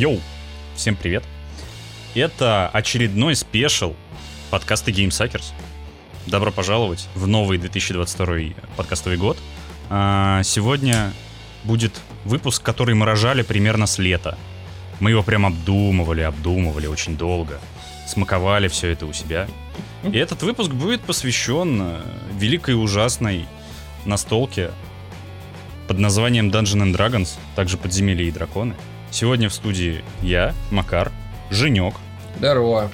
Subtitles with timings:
[0.00, 0.18] Yo,
[0.76, 1.22] всем привет.
[2.14, 3.94] Это очередной special
[4.50, 5.52] подкаста Game Suckers.
[6.26, 9.36] Добро пожаловать в новый 2022 подкастовый год.
[9.90, 11.12] А, сегодня
[11.64, 14.38] будет выпуск, который мы рожали примерно с лета.
[15.00, 17.60] Мы его прям обдумывали, обдумывали очень долго.
[18.08, 19.48] Смаковали все это у себя.
[20.02, 22.00] И этот выпуск будет посвящен э,
[22.38, 23.44] великой и ужасной
[24.06, 24.70] настолке
[25.88, 28.74] под названием Dungeon and Dragons, также Подземелья и Драконы.
[29.10, 31.10] Сегодня в студии я, Макар,
[31.50, 31.94] Женек.
[32.38, 32.90] Здорово.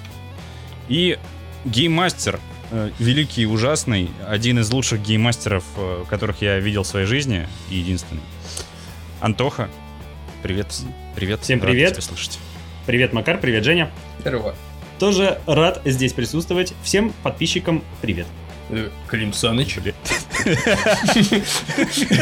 [0.88, 1.18] И
[1.66, 7.06] гейммастер, э, великий и ужасный, один из лучших гейммастеров, э, которых я видел в своей
[7.06, 8.22] жизни, и единственный.
[9.20, 9.68] Антоха,
[10.42, 10.68] привет.
[11.14, 11.40] Привет.
[11.42, 11.92] Всем рад привет.
[11.92, 12.38] тебя слышать.
[12.86, 13.90] Привет, Макар, привет, Женя.
[14.20, 14.54] Здорово.
[14.98, 16.72] Тоже рад здесь присутствовать.
[16.82, 18.26] Всем подписчикам привет.
[18.26, 18.45] Э,
[19.08, 19.78] Клим Саныч.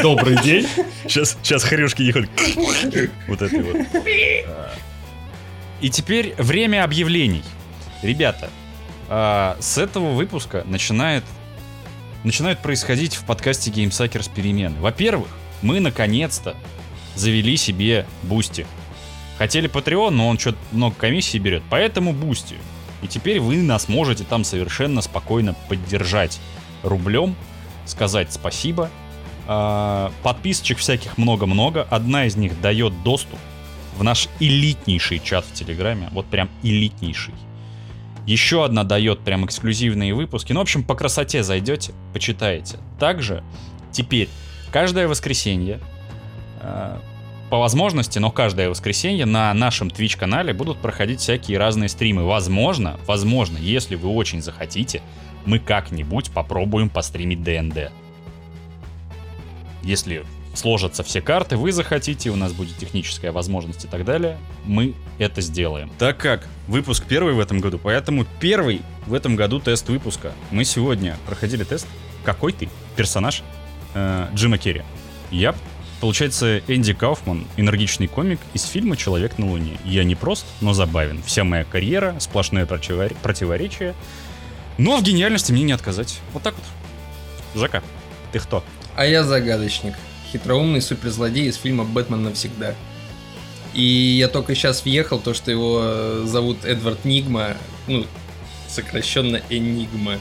[0.01, 0.67] Добрый день.
[1.03, 2.29] Сейчас, сейчас хрюшки ехали.
[3.27, 3.77] Вот это вот.
[5.81, 7.43] И теперь время объявлений.
[8.01, 8.49] Ребята,
[9.09, 11.23] а, с этого выпуска начинает,
[12.23, 14.79] начинают происходить в подкасте GameSuckers перемены.
[14.79, 15.29] Во-первых,
[15.61, 16.55] мы наконец-то
[17.15, 18.65] завели себе Бусти.
[19.37, 22.55] Хотели Patreon, но он что-то много комиссии берет, поэтому Бусти.
[23.05, 26.39] И теперь вы нас можете там совершенно спокойно поддержать
[26.81, 27.35] рублем,
[27.85, 28.89] сказать спасибо.
[29.47, 31.83] А, Подписочек всяких много-много.
[31.91, 33.37] Одна из них дает доступ
[33.95, 36.09] в наш элитнейший чат в Телеграме.
[36.13, 37.35] Вот прям элитнейший.
[38.25, 40.51] Еще одна дает прям эксклюзивные выпуски.
[40.51, 42.79] Ну, в общем, по красоте зайдете, почитаете.
[42.99, 43.43] Также
[43.91, 44.29] теперь
[44.71, 45.79] каждое воскресенье,
[46.61, 46.97] э,
[47.49, 52.25] по возможности, но каждое воскресенье на нашем Twitch-канале будут проходить всякие разные стримы.
[52.25, 55.01] Возможно, возможно, если вы очень захотите,
[55.45, 57.91] мы как-нибудь попробуем постримить ДНД.
[59.83, 64.95] Если сложатся все карты, вы захотите, у нас будет техническая возможность и так далее, мы
[65.19, 65.91] это сделаем.
[65.99, 70.31] Так как выпуск первый в этом году, поэтому первый в этом году тест выпуска.
[70.51, 71.87] Мы сегодня проходили тест
[72.23, 73.43] «Какой ты?» персонаж
[73.93, 74.81] э, Джима Керри.
[75.29, 75.53] Я,
[75.99, 79.77] получается, Энди Кауфман, энергичный комик из фильма «Человек на Луне».
[79.83, 81.21] Я не прост, но забавен.
[81.23, 83.93] Вся моя карьера, сплошное противор- противоречие.
[84.77, 86.19] Но в гениальности мне не отказать.
[86.33, 86.65] Вот так вот.
[87.59, 87.81] Жака,
[88.31, 88.63] ты кто?
[88.95, 89.93] А я загадочник.
[90.31, 92.75] Хитроумный суперзлодей из фильма «Бэтмен навсегда».
[93.73, 97.57] И я только сейчас въехал, то, что его э, зовут Эдвард Нигма,
[97.87, 98.05] ну,
[98.69, 100.19] сокращенно Энигма.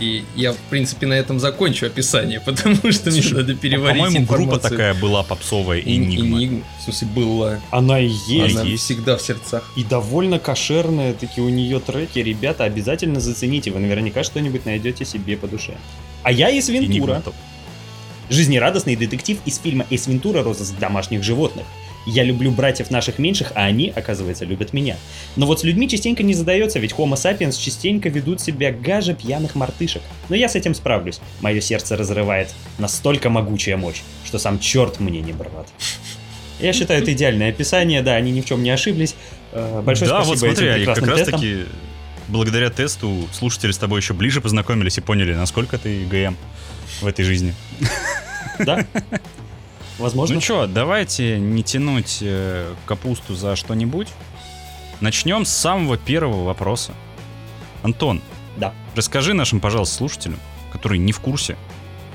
[0.00, 4.58] И я, в принципе, на этом закончу описание, потому что мне надо переварить По-моему, группа
[4.58, 6.38] такая была попсовая Эн- Энигма.
[6.38, 6.64] Энигма.
[6.78, 7.60] В смысле, была.
[7.70, 8.56] Она и есть.
[8.56, 8.84] Она есть.
[8.84, 9.70] всегда в сердцах.
[9.76, 12.18] И довольно кошерная, такие у нее треки.
[12.18, 13.70] Ребята, обязательно зацените.
[13.70, 15.74] Вы наверняка что-нибудь найдете себе по душе.
[16.22, 17.22] А я из Вентура.
[18.30, 20.42] Жизнерадостный детектив из фильма «Эйс Вентура.
[20.42, 21.64] Розыск домашних животных».
[22.10, 24.96] Я люблю братьев наших меньших, а они, оказывается, любят меня.
[25.36, 29.54] Но вот с людьми частенько не задается, ведь Homo sapiens частенько ведут себя гаже пьяных
[29.54, 30.00] мартышек.
[30.30, 31.20] Но я с этим справлюсь.
[31.42, 35.68] Мое сердце разрывает настолько могучая мощь, что сам черт мне не брат.
[36.60, 39.14] Я считаю, это идеальное описание, да, они ни в чем не ошиблись.
[39.52, 41.40] Э, Большое да, спасибо вот смотри, этим как раз тестам.
[41.40, 41.64] таки
[42.28, 46.36] благодаря тесту слушатели с тобой еще ближе познакомились и поняли, насколько ты ГМ
[47.02, 47.54] в этой жизни.
[48.60, 48.86] Да?
[49.98, 50.36] Возможно.
[50.36, 54.08] Ну что, давайте не тянуть э, капусту за что-нибудь.
[55.00, 56.92] Начнем с самого первого вопроса.
[57.82, 58.20] Антон,
[58.56, 58.74] Да.
[58.96, 60.38] расскажи нашим, пожалуйста, слушателям,
[60.72, 61.56] которые не в курсе,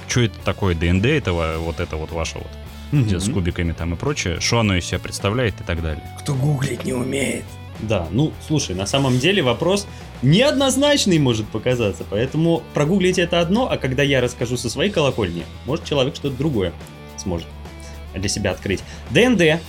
[0.08, 2.48] что это такое ДНД, этого вот это вот ваше вот,
[2.92, 6.04] где с кубиками там и прочее, что оно из себя представляет и так далее.
[6.20, 7.46] Кто гуглить не умеет.
[7.80, 9.88] Да, ну, слушай, на самом деле вопрос
[10.22, 15.86] неоднозначный может показаться, поэтому прогуглить это одно, а когда я расскажу со своей колокольни, может
[15.86, 16.72] человек что-то другое
[17.18, 17.48] сможет
[18.14, 18.84] для себя открыть.
[19.12, 19.62] ДНД,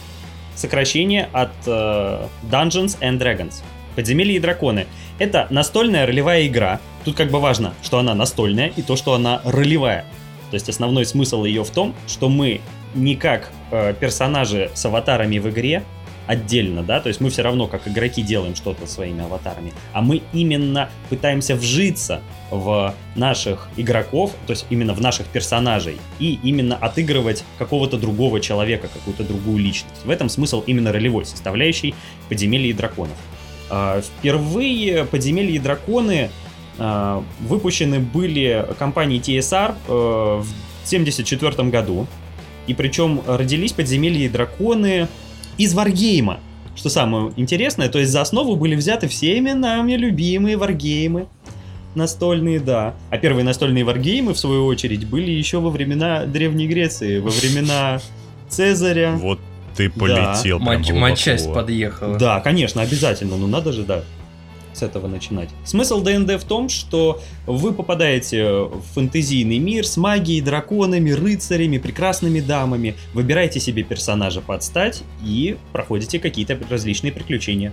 [0.54, 3.62] сокращение от э, Dungeons and Dragons,
[3.96, 4.86] Подземелья и драконы.
[5.18, 6.80] Это настольная ролевая игра.
[7.04, 10.04] Тут как бы важно, что она настольная и то, что она ролевая.
[10.50, 12.60] То есть основной смысл ее в том, что мы
[12.94, 15.82] не как э, персонажи с аватарами в игре,
[16.26, 20.22] отдельно, да, то есть мы все равно как игроки делаем что-то своими аватарами, а мы
[20.32, 27.44] именно пытаемся вжиться в наших игроков, то есть именно в наших персонажей, и именно отыгрывать
[27.58, 30.04] какого-то другого человека, какую-то другую личность.
[30.04, 31.94] В этом смысл именно ролевой составляющей
[32.28, 33.16] подземелья и драконов.
[33.70, 36.30] А, Впервые подземелья и драконы
[36.78, 40.46] а, выпущены были компанией TSR э, в
[40.86, 42.06] 1974 году.
[42.66, 45.08] И причем родились подземелья и драконы
[45.58, 46.40] из варгейма.
[46.76, 51.26] Что самое интересное, то есть за основу были взяты всеми нами любимые варгеймы.
[51.94, 52.94] Настольные, да.
[53.10, 58.00] А первые настольные варгеймы, в свою очередь, были еще во времена Древней Греции, во времена
[58.48, 59.12] Цезаря.
[59.12, 59.38] Вот
[59.76, 60.98] ты полетел Матч- глубоко.
[60.98, 62.18] матчасть подъехала.
[62.18, 64.02] Да, конечно, обязательно, ну надо же, да,
[64.74, 65.48] с этого начинать.
[65.64, 72.40] Смысл ДНД в том, что вы попадаете в фэнтезийный мир с магией, драконами, рыцарями, прекрасными
[72.40, 77.72] дамами, выбираете себе персонажа под стать и проходите какие-то различные приключения.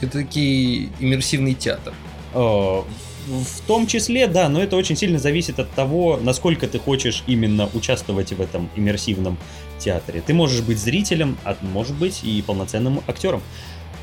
[0.00, 1.92] Это такой иммерсивный театр.
[2.34, 2.82] Э,
[3.28, 7.68] В том числе, да, но это очень сильно зависит от того, насколько ты хочешь именно
[7.74, 9.36] участвовать в этом иммерсивном
[9.78, 10.22] театре.
[10.26, 13.42] Ты можешь быть зрителем, а может быть и полноценным актером.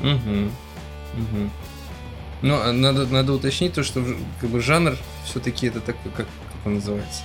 [0.00, 0.50] Угу.
[1.16, 1.50] Угу.
[2.42, 4.04] Но а надо, надо уточнить то, что
[4.40, 7.22] как бы жанр все-таки это такой, как, как он называется?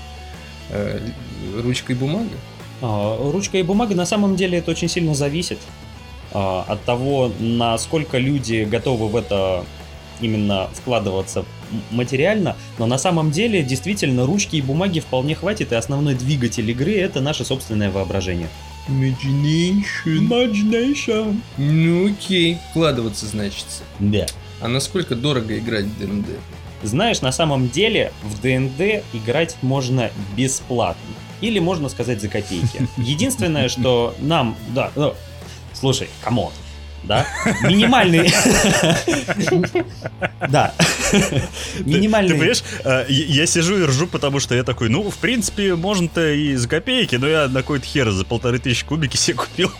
[0.69, 0.99] Э,
[1.61, 2.29] ручка и бумага?
[2.81, 5.59] А, Ручка и бумага на самом деле это очень сильно зависит
[6.33, 9.65] а, от того, насколько люди готовы в это
[10.19, 11.45] именно вкладываться
[11.89, 16.93] материально, но на самом деле действительно ручки и бумаги вполне хватит, и основной двигатель игры
[16.95, 18.49] это наше собственное воображение.
[18.87, 19.83] Imagination.
[20.05, 21.39] Imagination.
[21.57, 23.65] Ну окей, вкладываться значит.
[23.99, 24.25] Да.
[24.61, 26.27] А насколько дорого играть в ДНД?
[26.83, 31.01] Знаешь, на самом деле в ДНД играть можно бесплатно.
[31.41, 32.87] Или можно сказать за копейки.
[32.97, 34.55] Единственное, что нам...
[34.69, 35.15] Да, ну,
[35.73, 36.51] слушай, come on.
[37.03, 37.25] Да?
[37.63, 38.31] Минимальный...
[40.49, 40.73] Да.
[41.79, 42.29] Минимальный...
[42.29, 46.31] ты понимаешь, э, я сижу и ржу, потому что я такой, ну, в принципе, можно-то
[46.31, 49.71] и за копейки, но я на какой-то хер за полторы тысячи кубики себе купил.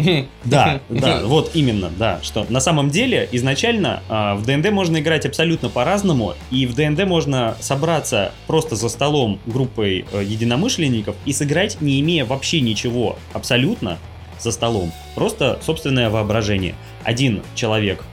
[0.44, 5.26] Да, да, вот именно, да, что на самом деле изначально а, в ДНД можно играть
[5.26, 11.80] абсолютно по-разному, и в ДНД можно собраться просто за столом группой э, единомышленников и сыграть,
[11.80, 13.98] не имея вообще ничего абсолютно
[14.40, 16.74] за столом, просто собственное воображение.
[17.04, 18.09] Один человек, э,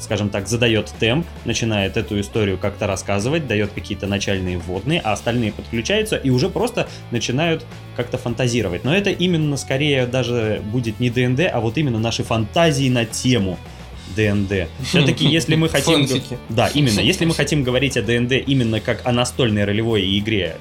[0.00, 5.52] скажем так, задает темп, начинает эту историю как-то рассказывать, дает какие-то начальные вводные, а остальные
[5.52, 7.64] подключаются и уже просто начинают
[7.96, 8.84] как-то фантазировать.
[8.84, 13.58] Но это именно скорее даже будет не ДНД, а вот именно наши фантазии на тему
[14.16, 14.68] ДНД.
[14.84, 16.06] Все-таки, если мы хотим...
[16.48, 17.00] Да, именно.
[17.00, 20.56] Если мы хотим говорить о ДНД именно как о настольной ролевой игре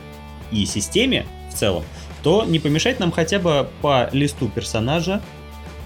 [0.51, 1.83] и системе в целом,
[2.23, 5.21] то не помешает нам хотя бы по листу персонажа,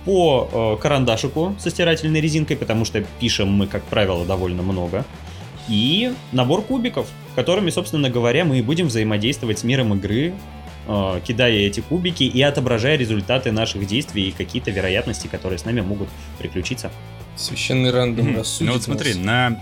[0.08, 0.50] по
[0.80, 5.04] э, карандашику со стирательной резинкой, потому что пишем мы, как правило, довольно много,
[5.68, 10.34] и набор кубиков, которыми, собственно говоря, мы и будем взаимодействовать с миром игры,
[10.88, 15.82] э, кидая эти кубики и отображая результаты наших действий и какие-то вероятности, которые с нами
[15.82, 16.08] могут
[16.40, 16.90] приключиться.
[17.36, 18.38] Священный рандом Мгм.
[18.38, 19.26] рассудит Ну вот смотри, нас.
[19.26, 19.60] на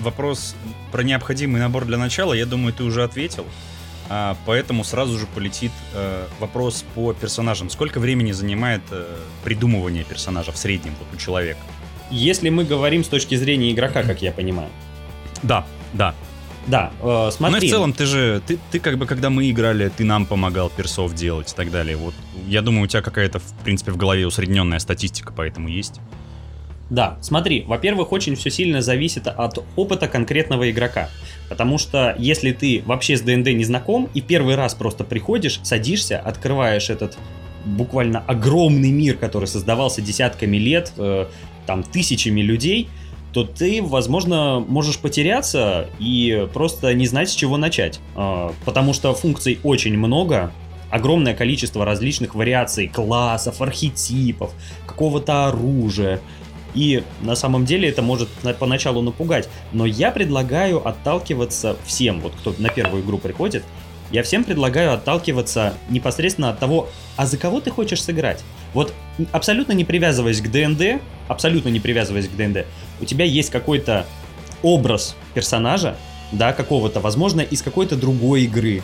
[0.00, 0.56] вопрос
[0.90, 3.46] про необходимый набор для начала, я думаю, ты уже ответил.
[4.08, 7.70] А, поэтому сразу же полетит э, вопрос по персонажам.
[7.70, 9.04] Сколько времени занимает э,
[9.44, 11.60] придумывание персонажа в среднем вот у человека?
[12.10, 14.70] Если мы говорим с точки зрения игрока, как я понимаю.
[15.42, 16.14] Да, да.
[16.66, 17.68] Да, э, Ну и смотри.
[17.68, 21.14] в целом ты же, ты, ты как бы, когда мы играли, ты нам помогал персов
[21.14, 21.96] делать и так далее.
[21.96, 22.14] Вот,
[22.46, 26.00] я думаю, у тебя какая-то, в принципе, в голове усредненная статистика, поэтому есть.
[26.88, 31.08] Да, смотри, во-первых, очень все сильно зависит от опыта конкретного игрока.
[31.48, 36.18] Потому что если ты вообще с ДНД не знаком и первый раз просто приходишь, садишься,
[36.18, 37.18] открываешь этот
[37.64, 41.26] буквально огромный мир, который создавался десятками лет, э,
[41.66, 42.88] там тысячами людей,
[43.32, 48.00] то ты, возможно, можешь потеряться и просто не знать, с чего начать.
[48.14, 50.52] Э, потому что функций очень много,
[50.90, 54.52] огромное количество различных вариаций классов, архетипов,
[54.86, 56.20] какого-то оружия.
[56.76, 59.48] И на самом деле это может на- поначалу напугать.
[59.72, 63.64] Но я предлагаю отталкиваться всем, вот кто на первую игру приходит,
[64.12, 68.44] я всем предлагаю отталкиваться непосредственно от того, а за кого ты хочешь сыграть.
[68.74, 68.92] Вот
[69.32, 72.66] абсолютно не привязываясь к ДНД, абсолютно не привязываясь к ДНД,
[73.00, 74.06] у тебя есть какой-то
[74.62, 75.96] образ персонажа,
[76.30, 78.82] да, какого-то, возможно, из какой-то другой игры.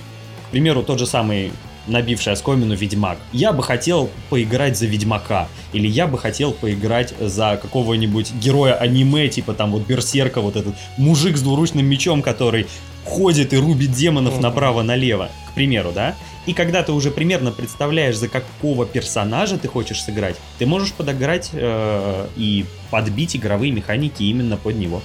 [0.49, 1.53] К примеру, тот же самый
[1.87, 3.19] набивший оскомину Ведьмак.
[3.33, 5.49] Я бы хотел поиграть за Ведьмака.
[5.73, 10.75] Или я бы хотел поиграть за какого-нибудь героя аниме, типа там вот Берсерка, вот этот
[10.97, 12.67] мужик с двуручным мечом, который
[13.05, 16.15] ходит и рубит демонов направо-налево, к примеру, да?
[16.47, 21.51] И когда ты уже примерно представляешь, за какого персонажа ты хочешь сыграть, ты можешь подограть
[21.53, 25.03] э, и подбить игровые механики именно под него.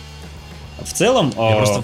[0.83, 1.31] В целом...
[1.37, 1.83] Я э, просто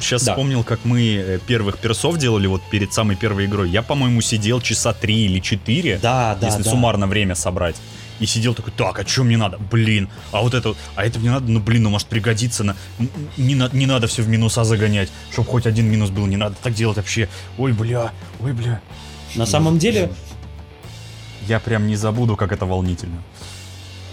[0.00, 0.32] сейчас да.
[0.32, 3.68] вспомнил, как мы э, первых персов делали вот перед самой первой игрой.
[3.70, 6.70] Я, по-моему, сидел часа три или четыре, Да, да, если да.
[6.70, 7.76] суммарно время собрать.
[8.18, 9.58] И сидел такой, так, а что мне надо?
[9.58, 12.74] Блин, а вот это, а это мне надо, ну блин, ну может пригодится на,
[13.36, 16.56] не, на- не надо все в минуса загонять, чтобы хоть один минус был, не надо
[16.62, 17.28] так делать вообще.
[17.58, 18.80] Ой, бля, ой, бля.
[19.34, 20.10] На самом деле,
[21.46, 23.22] Я прям не забуду, как это волнительно.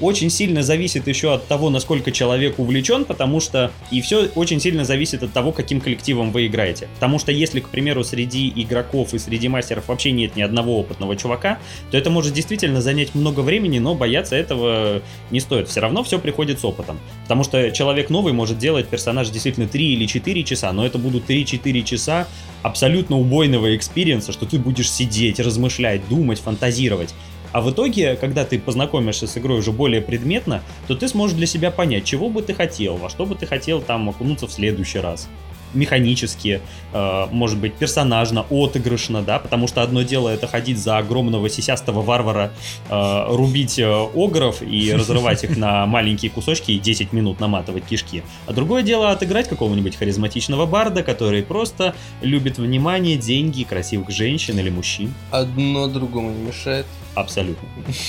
[0.02, 4.86] Очень сильно зависит еще от того, насколько человек увлечен, потому что и все очень сильно
[4.86, 6.88] зависит от того, каким коллективом вы играете.
[6.96, 11.16] Потому что если, к примеру, среди игроков и среди мастеров вообще нет ни одного опытного
[11.16, 11.60] чувака,
[11.92, 15.70] то это может действительно занять много времени, но бояться этого не стоит.
[15.70, 17.00] Все равно все приходит с опытом.
[17.24, 21.30] Потому что человек новый может делать персонаж действительно 3 или 4 часа, но это будут
[21.30, 22.28] 3-4 часа
[22.62, 27.14] абсолютно убойного experience а, что ты будешь сидеть, размышлять, думать, фантазировать.
[27.54, 31.48] А в итоге, когда ты познакомишься с игрой уже более предметно, то ты сможешь для
[31.48, 35.00] себя понять, чего бы ты хотел, во что бы ты хотел там окунуться в следующий
[35.00, 35.30] раз
[35.74, 36.62] механически,
[36.94, 42.02] э, может быть, персонажно, отыгрышно, да, потому что одно дело это ходить за огромного сисястого
[42.02, 42.52] варвара,
[42.90, 48.24] э, рубить э, огров и разрывать их на маленькие кусочки и 10 минут наматывать кишки.
[48.46, 54.70] А другое дело отыграть какого-нибудь харизматичного барда, который просто любит внимание, деньги, красивых женщин или
[54.70, 55.14] мужчин.
[55.32, 56.86] Одно другому не мешает.
[57.16, 57.68] Абсолютно.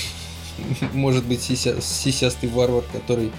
[0.93, 3.31] Может быть, сися- сисястый варвар, который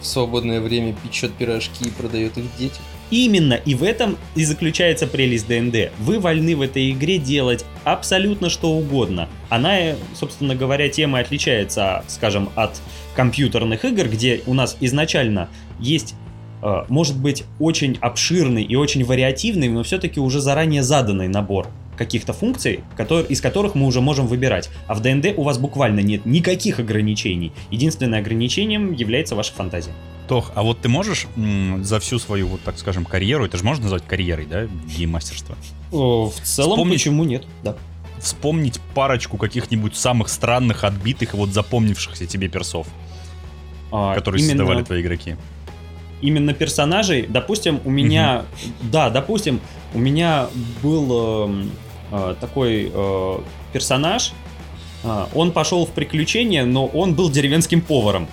[0.00, 2.82] в свободное время печет пирожки и продает их детям.
[3.10, 5.92] Именно, и в этом и заключается прелесть ДНД.
[5.98, 9.28] Вы вольны в этой игре делать абсолютно что угодно.
[9.48, 12.80] Она, э, собственно говоря, тема отличается, скажем, от
[13.14, 16.14] компьютерных игр, где у нас изначально есть
[16.62, 22.32] э, может быть очень обширный и очень вариативный, но все-таки уже заранее заданный набор каких-то
[22.32, 24.70] функций, которые, из которых мы уже можем выбирать.
[24.86, 27.52] А в ДНД у вас буквально нет никаких ограничений.
[27.70, 29.92] Единственное ограничением является ваша фантазия.
[30.28, 31.26] Тох, а вот ты можешь
[31.82, 35.56] за всю свою, вот так скажем, карьеру, это же можно назвать карьерой, да, гейммастерства,
[35.92, 37.44] О, В целом, Вспомнить- почему нет?
[37.62, 37.76] Да.
[38.18, 42.86] вспомнить парочку каких-нибудь самых странных, отбитых и вот запомнившихся тебе персов,
[43.92, 45.36] А, которые именно- создавали твои игроки?
[46.22, 48.46] именно персонажей, допустим, у меня,
[48.90, 49.60] да, допустим,
[49.94, 50.46] у меня
[50.82, 51.64] был э,
[52.40, 53.38] такой э,
[53.72, 54.32] персонаж,
[55.06, 58.28] а, он пошел в приключения, но он был деревенским поваром.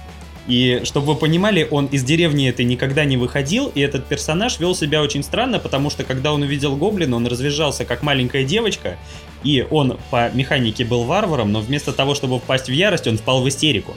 [0.47, 4.75] И чтобы вы понимали, он из деревни этой никогда не выходил, и этот персонаж вел
[4.75, 8.97] себя очень странно, потому что когда он увидел гоблина, он развязался как маленькая девочка,
[9.43, 13.41] и он по механике был варваром, но вместо того, чтобы впасть в ярость, он впал
[13.41, 13.95] в истерику.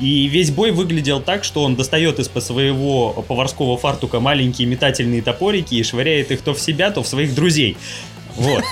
[0.00, 5.74] И весь бой выглядел так, что он достает из-под своего поварского фартука маленькие метательные топорики
[5.74, 7.76] и швыряет их то в себя, то в своих друзей.
[8.36, 8.64] Вот.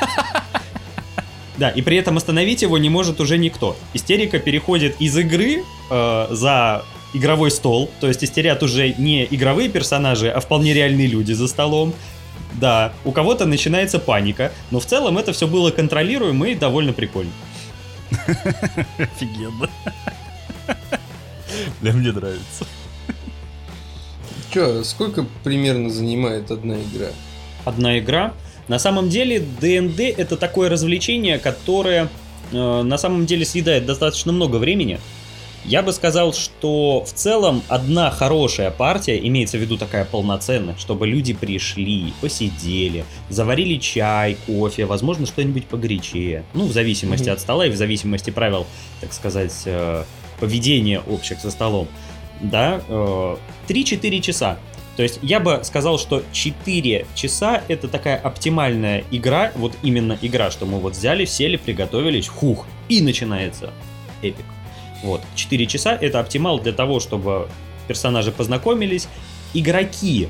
[1.57, 3.77] Да, и при этом остановить его не может уже никто.
[3.93, 10.29] Истерика переходит из игры э, за игровой стол, то есть истерят уже не игровые персонажи,
[10.29, 11.95] а вполне реальные люди за столом.
[12.55, 17.33] Да, у кого-то начинается паника, но в целом это все было контролируемо и довольно прикольно.
[18.99, 19.71] Офигенно.
[21.81, 22.67] Бля, мне нравится.
[24.53, 27.11] Че, сколько примерно занимает одна игра?
[27.65, 28.35] одна игра.
[28.69, 32.09] На самом деле ДНД это такое развлечение, которое
[32.53, 34.99] э, на самом деле съедает достаточно много времени.
[35.67, 41.07] Я бы сказал, что в целом одна хорошая партия, имеется в виду такая полноценная, чтобы
[41.07, 46.45] люди пришли, посидели, заварили чай, кофе, возможно, что-нибудь погорячее.
[46.53, 47.33] Ну, в зависимости Мгм.
[47.33, 48.67] от стола и в зависимости правил,
[49.01, 50.05] так сказать, э,
[50.39, 51.89] поведения общих за столом.
[52.43, 54.59] Да, э, 3-4 часа.
[54.97, 60.51] То есть я бы сказал, что 4 часа это такая оптимальная игра, вот именно игра,
[60.51, 63.73] что мы вот взяли, сели, приготовились, хух, и начинается
[64.23, 64.45] эпик.
[65.03, 67.49] Вот, 4 часа это оптимал для того, чтобы
[67.89, 69.09] персонажи познакомились,
[69.53, 70.29] игроки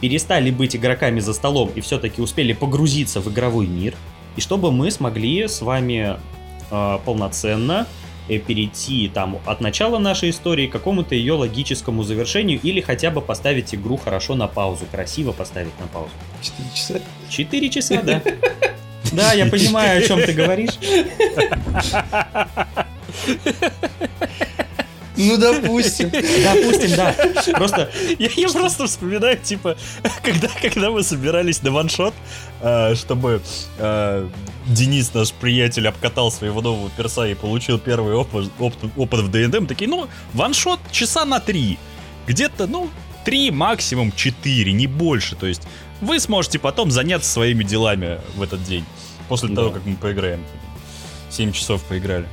[0.00, 3.94] перестали быть игроками за столом и все-таки успели погрузиться в игровой мир,
[4.36, 6.18] и чтобы мы смогли с вами
[6.70, 7.86] э, полноценно
[8.28, 13.74] перейти там от начала нашей истории к какому-то ее логическому завершению или хотя бы поставить
[13.74, 16.10] игру хорошо на паузу, красиво поставить на паузу.
[16.42, 17.00] 4 часа?
[17.28, 18.22] Четыре часа, да.
[19.12, 20.76] Да, я понимаю, о чем ты говоришь.
[25.16, 26.10] Ну, допустим.
[26.10, 27.14] Допустим, да.
[27.54, 29.76] Просто Я, я просто вспоминаю, типа,
[30.22, 32.14] когда, когда мы собирались на ваншот,
[32.60, 33.40] э, чтобы
[33.78, 34.28] э,
[34.66, 39.60] Денис, наш приятель, обкатал своего нового перса и получил первый опыт, опыт, опыт в ДНД,
[39.60, 41.78] мы такие, ну, one-shot часа на три.
[42.26, 42.90] Где-то, ну,
[43.24, 45.36] три, максимум четыре, не больше.
[45.36, 45.62] То есть
[46.00, 48.84] вы сможете потом заняться своими делами в этот день.
[49.28, 49.56] После Да.
[49.56, 50.44] того, как мы поиграем.
[51.30, 52.26] 7 часов поиграли.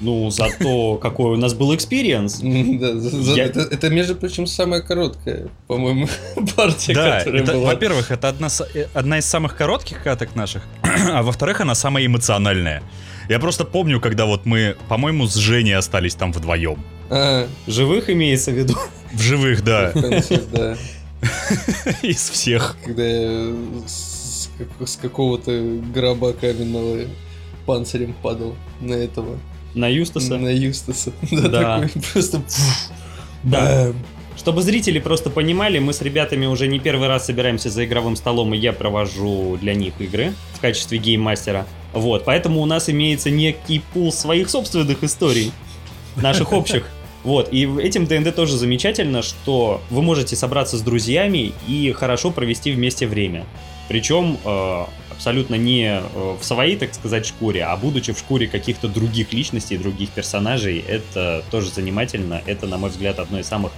[0.00, 2.36] Ну, зато какой у нас был experience.
[2.40, 6.08] За- за- это, между прочим, самая короткая, по-моему,
[6.56, 7.66] партия, которая была.
[7.66, 10.62] во-первых, это одна, э, одна из самых коротких каток наших,
[11.12, 12.82] а во-вторых, она самая эмоциональная.
[13.28, 16.84] Я просто помню, когда вот мы, по-моему, с Женей остались там вдвоем.
[17.10, 18.74] А, Живых имеется в виду.
[19.12, 19.92] В живых, да,
[22.02, 22.76] из всех.
[22.84, 23.54] Когда я
[23.86, 27.06] с какого-то гроба каменного
[27.66, 29.38] панцирем падал на этого
[29.74, 30.38] На Юстаса.
[30.38, 31.12] На Юстаса.
[31.30, 31.80] Да.
[31.80, 32.42] такой просто...
[33.42, 33.60] Да.
[33.60, 33.96] бэм.
[34.36, 38.52] Чтобы зрители просто понимали, мы с ребятами уже не первый раз собираемся за игровым столом,
[38.52, 41.66] и я провожу для них игры в качестве гейммастера.
[41.92, 45.52] Вот, поэтому у нас имеется некий пул своих собственных историй,
[46.16, 46.90] наших общих.
[47.22, 52.72] Вот, и этим ДНД тоже замечательно, что вы можете собраться с друзьями и хорошо провести
[52.72, 53.46] вместе время.
[53.88, 54.84] Причем э,
[55.24, 59.78] абсолютно не э, в своей, так сказать, шкуре, а будучи в шкуре каких-то других личностей,
[59.78, 62.42] других персонажей, это тоже занимательно.
[62.44, 63.72] Это, на мой взгляд, одно из самых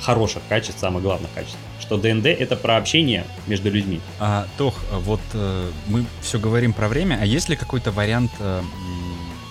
[0.00, 1.58] хороших качеств, самых главных качеств.
[1.78, 4.00] Что ДНД это про общение между людьми.
[4.18, 8.60] А, Тох, вот э, мы все говорим про время, а есть ли какой-то вариант э,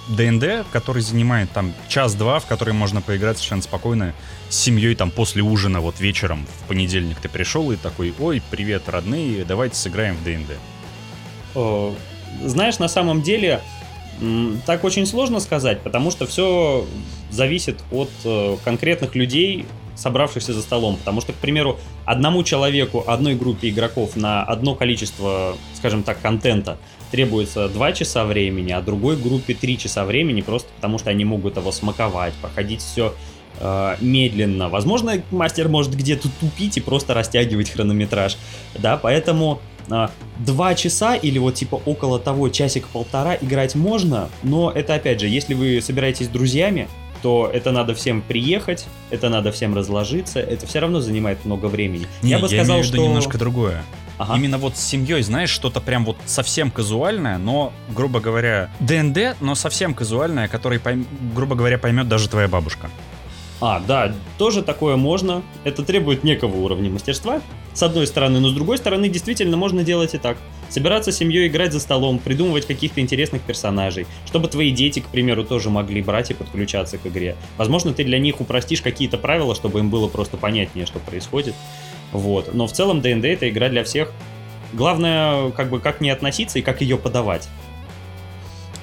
[0.09, 4.13] ДНД, который занимает там час-два, в который можно поиграть совершенно спокойно
[4.49, 8.89] с семьей там после ужина, вот вечером в понедельник ты пришел и такой, ой, привет,
[8.89, 10.57] родные, давайте сыграем в ДНД.
[11.59, 11.93] Э,
[12.45, 13.61] Знаешь, на самом деле
[14.65, 16.85] так очень сложно сказать, потому что все
[17.31, 20.97] зависит от э, конкретных людей, собравшихся за столом.
[20.97, 26.77] Потому что, к примеру, одному человеку, одной группе игроков на одно количество, скажем так, контента
[27.11, 31.57] требуется 2 часа времени, а другой группе 3 часа времени, просто потому что они могут
[31.57, 33.13] его смаковать, проходить все
[33.99, 34.69] медленно.
[34.69, 38.37] Возможно, мастер может где-то тупить и просто растягивать хронометраж.
[38.77, 39.59] Да, поэтому
[40.37, 45.53] два часа или вот типа около того часик-полтора играть можно, но это опять же, если
[45.53, 46.87] вы собираетесь с друзьями,
[47.21, 52.07] то это надо всем приехать, это надо всем разложиться, это все равно занимает много времени.
[52.21, 53.83] Не, я бы сказал, имею в виду что немножко другое.
[54.17, 54.35] Ага.
[54.35, 59.55] Именно вот с семьей, знаешь, что-то прям вот совсем казуальное, но, грубо говоря, ДНД, но
[59.55, 62.89] совсем казуальное, который, пойм- грубо говоря, поймет даже твоя бабушка.
[63.61, 65.41] А, да, тоже такое можно.
[65.63, 67.41] Это требует некого уровня мастерства,
[67.73, 70.37] с одной стороны, но с другой стороны, действительно можно делать и так.
[70.69, 75.43] Собираться с семьей, играть за столом, придумывать каких-то интересных персонажей, чтобы твои дети, к примеру,
[75.43, 77.35] тоже могли брать и подключаться к игре.
[77.57, 81.55] Возможно, ты для них упростишь какие-то правила, чтобы им было просто понятнее, что происходит.
[82.11, 82.53] Вот.
[82.53, 84.11] Но в целом ДНД это игра для всех.
[84.73, 87.49] Главное, как бы, как не относиться и как ее подавать.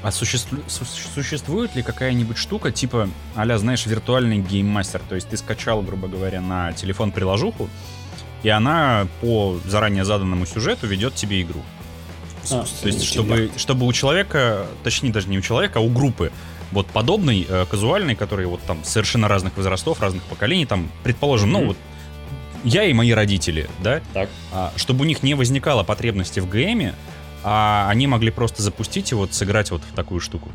[0.03, 5.01] А существу- су- существует ли какая-нибудь штука, типа, а знаешь, виртуальный гейммастер?
[5.09, 7.69] То есть ты скачал, грубо говоря, на телефон приложуху,
[8.43, 11.63] и она по заранее заданному сюжету ведет тебе игру.
[12.51, 16.31] А, То есть, чтобы, чтобы у человека, точнее, даже не у человека, а у группы,
[16.73, 21.59] вот подобный, э, казуальный, который вот там совершенно разных возрастов, разных поколений, там, предположим, ну
[21.61, 21.69] Мгм.
[21.69, 21.77] вот
[22.65, 24.29] я и мои родители, да, Так.
[24.53, 26.95] а, чтобы у них не возникало потребности в ГМе,
[27.45, 30.51] а они могли просто запустить и вот сыграть вот в такую штуку.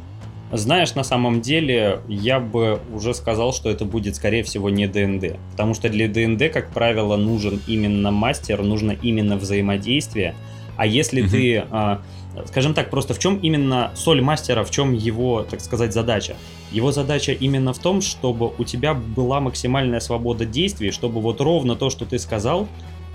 [0.52, 5.40] Знаешь, на самом деле, я бы уже сказал, что это будет, скорее всего, не ДНД.
[5.52, 10.36] Потому что для ДНД, как правило, нужен именно мастер, нужно именно взаимодействие.
[10.76, 12.02] А если ты, а,
[12.48, 16.36] скажем так, просто в чем именно соль мастера, в чем его, так сказать, задача?
[16.72, 21.76] Его задача именно в том, чтобы у тебя была максимальная свобода действий, чтобы вот ровно
[21.76, 22.68] то, что ты сказал,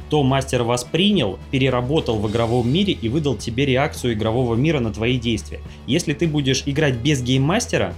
[0.09, 5.19] то мастер воспринял, переработал в игровом мире и выдал тебе реакцию игрового мира на твои
[5.19, 5.61] действия.
[5.87, 7.95] Если ты будешь играть без гейммастера,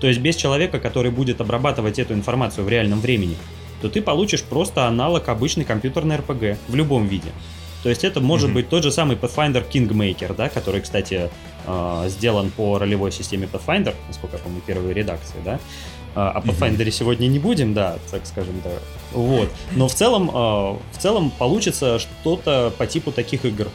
[0.00, 3.36] то есть без человека, который будет обрабатывать эту информацию в реальном времени,
[3.82, 7.28] то ты получишь просто аналог обычной компьютерной RPG в любом виде.
[7.82, 8.54] То есть это может Мгм.
[8.56, 11.30] быть тот же самый Pathfinder Kingmaker, да, который, кстати,
[11.66, 15.58] э, сделан по ролевой системе Pathfinder, насколько я помню, первой редакции, да.
[16.14, 16.50] А, О Мгм.
[16.50, 18.70] Pathfinder сегодня не будем, да, так скажем, да.
[19.12, 19.48] Вот.
[19.72, 23.68] Но в целом, э, в целом получится что-то по типу таких игр.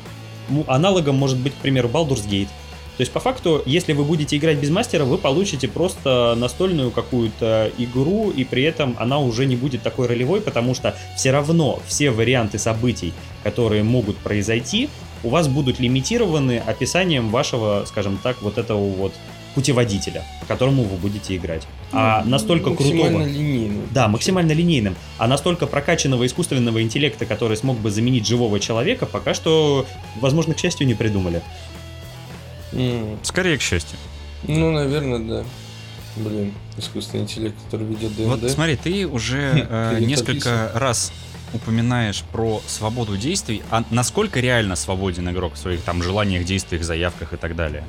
[0.67, 2.49] Аналогом может быть, к примеру, Baldur's Gate.
[2.97, 7.71] То есть, по факту, если вы будете играть без мастера, вы получите просто настольную какую-то
[7.77, 12.11] игру, и при этом она уже не будет такой ролевой, потому что все равно все
[12.11, 14.89] варианты событий, которые могут произойти,
[15.23, 19.13] у вас будут лимитированы описанием вашего, скажем так, вот этого вот
[19.55, 21.65] путеводителя, по которому вы будете играть.
[21.91, 23.27] А настолько Максимально крутого...
[23.27, 23.81] линейно.
[23.91, 24.95] Да, максимально линейным.
[25.17, 29.85] А настолько прокачанного искусственного интеллекта, который смог бы заменить живого человека, пока что,
[30.19, 31.41] возможно, к счастью, не придумали.
[32.75, 33.97] М, Скорее, к счастью.
[34.47, 35.43] Ну, наверное, да.
[36.17, 38.41] Блин, искусственный интеллект, который ведет ДНД.
[38.41, 41.11] Вот смотри, ты уже э, несколько раз
[41.53, 47.33] упоминаешь про свободу действий, а насколько реально свободен игрок в своих там желаниях, действиях, заявках
[47.33, 47.83] и так далее?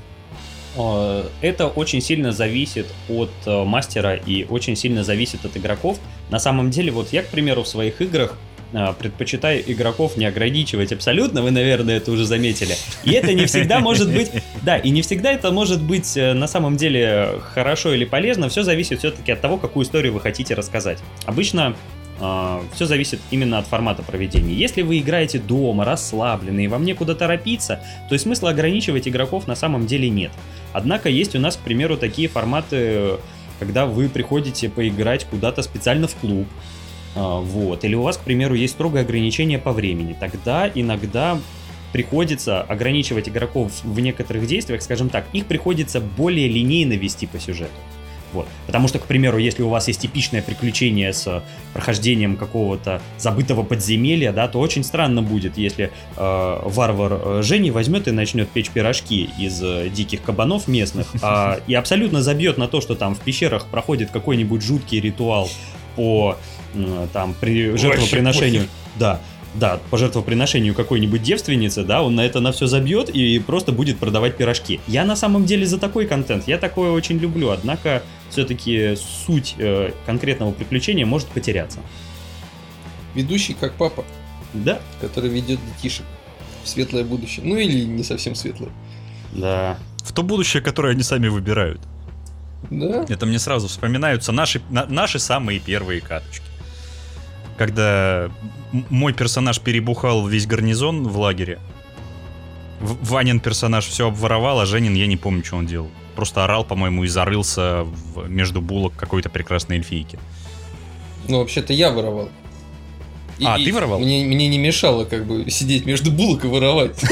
[0.77, 5.99] Э, Это очень сильно зависит от э, мастера и очень сильно зависит от игроков.
[6.31, 8.37] На самом деле, вот я, к примеру, в своих играх
[8.73, 12.75] предпочитаю игроков не ограничивать абсолютно, вы, наверное, это уже заметили.
[13.05, 14.31] И это не всегда может быть,
[14.63, 18.63] да, и не всегда это может быть э, на самом деле хорошо или полезно, все
[18.63, 20.99] зависит все-таки от того, какую историю вы хотите рассказать.
[21.25, 21.75] Обычно
[22.19, 24.55] все зависит именно от формата проведения.
[24.55, 29.55] Если вы играете дома, расслабленные, и вам некуда торопиться, то и смысла ограничивать игроков на
[29.55, 30.31] самом деле нет.
[30.73, 33.19] Однако есть у нас, к примеру, такие форматы,
[33.59, 36.47] когда вы приходите поиграть куда-то специально в клуб,
[37.17, 41.39] вот, или у вас, к примеру, есть строгое ограничение по времени, тогда иногда
[41.93, 47.73] приходится ограничивать игроков в некоторых действиях, скажем так, их приходится более линейно вести по сюжету.
[48.33, 48.47] Вот.
[48.67, 54.33] Потому что, к примеру, если у вас есть типичное приключение с прохождением какого-то забытого подземелья,
[54.33, 59.31] да, то очень странно будет, если э, варвар э, Жени возьмет и начнет печь пирожки
[59.39, 63.67] из э, диких кабанов местных э, и абсолютно забьет на то, что там в пещерах
[63.67, 65.49] проходит какой-нибудь жуткий ритуал
[65.97, 66.37] по
[67.13, 68.69] там при жертвоприношению.
[68.99, 69.21] Да,
[69.55, 73.99] да, по жертвоприношению какой-нибудь девственницы, да, он на это на все забьет и просто будет
[73.99, 74.81] продавать пирожки.
[74.87, 79.93] Я на самом деле за такой контент, я такое очень люблю, однако все-таки суть э,
[80.05, 81.79] конкретного приключения может потеряться.
[83.15, 84.05] Ведущий как папа.
[84.53, 84.81] Да.
[85.01, 86.05] Который ведет детишек
[86.63, 87.47] в светлое будущее.
[87.47, 88.71] Ну или не совсем светлое.
[89.33, 89.79] Да.
[89.99, 91.81] В то будущее, которое они сами выбирают.
[92.71, 93.05] Да.
[93.09, 96.45] Это мне сразу вспоминаются наши, на, наши самые первые каточки.
[97.57, 98.31] Когда
[98.91, 101.59] мой персонаж перебухал весь гарнизон в лагере.
[102.81, 105.91] В Ванин персонаж все обворовал, а Женин я не помню, что он делал.
[106.15, 110.19] Просто орал, по-моему, и зарылся в, между булок какой-то прекрасной эльфийки.
[111.29, 112.29] Ну, вообще-то я воровал.
[113.39, 113.99] И, а, ты воровал?
[113.99, 116.99] Мне, мне не мешало как бы сидеть между булок и воровать.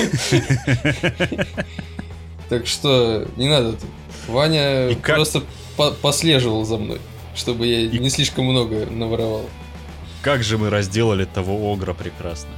[2.50, 3.74] Так что не надо.
[4.28, 5.42] Ваня просто
[6.02, 7.00] послеживал за мной,
[7.34, 9.48] чтобы я не слишком много наворовал.
[10.22, 12.50] Как же мы разделали того огра прекрасно.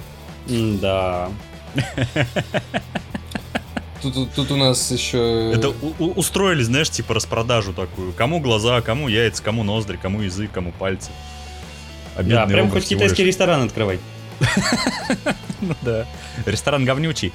[0.47, 1.29] Да.
[4.03, 5.53] Тут, тут, тут у нас еще...
[5.55, 8.13] Это у, устроили, знаешь, типа распродажу такую.
[8.13, 11.11] Кому глаза, кому яйца, кому ноздри, кому язык, кому пальцы.
[12.15, 13.35] Обидный да, прям хоть китайский лишь.
[13.35, 13.99] ресторан открывай.
[15.63, 16.07] Ну да.
[16.45, 17.33] Ресторан говнючий.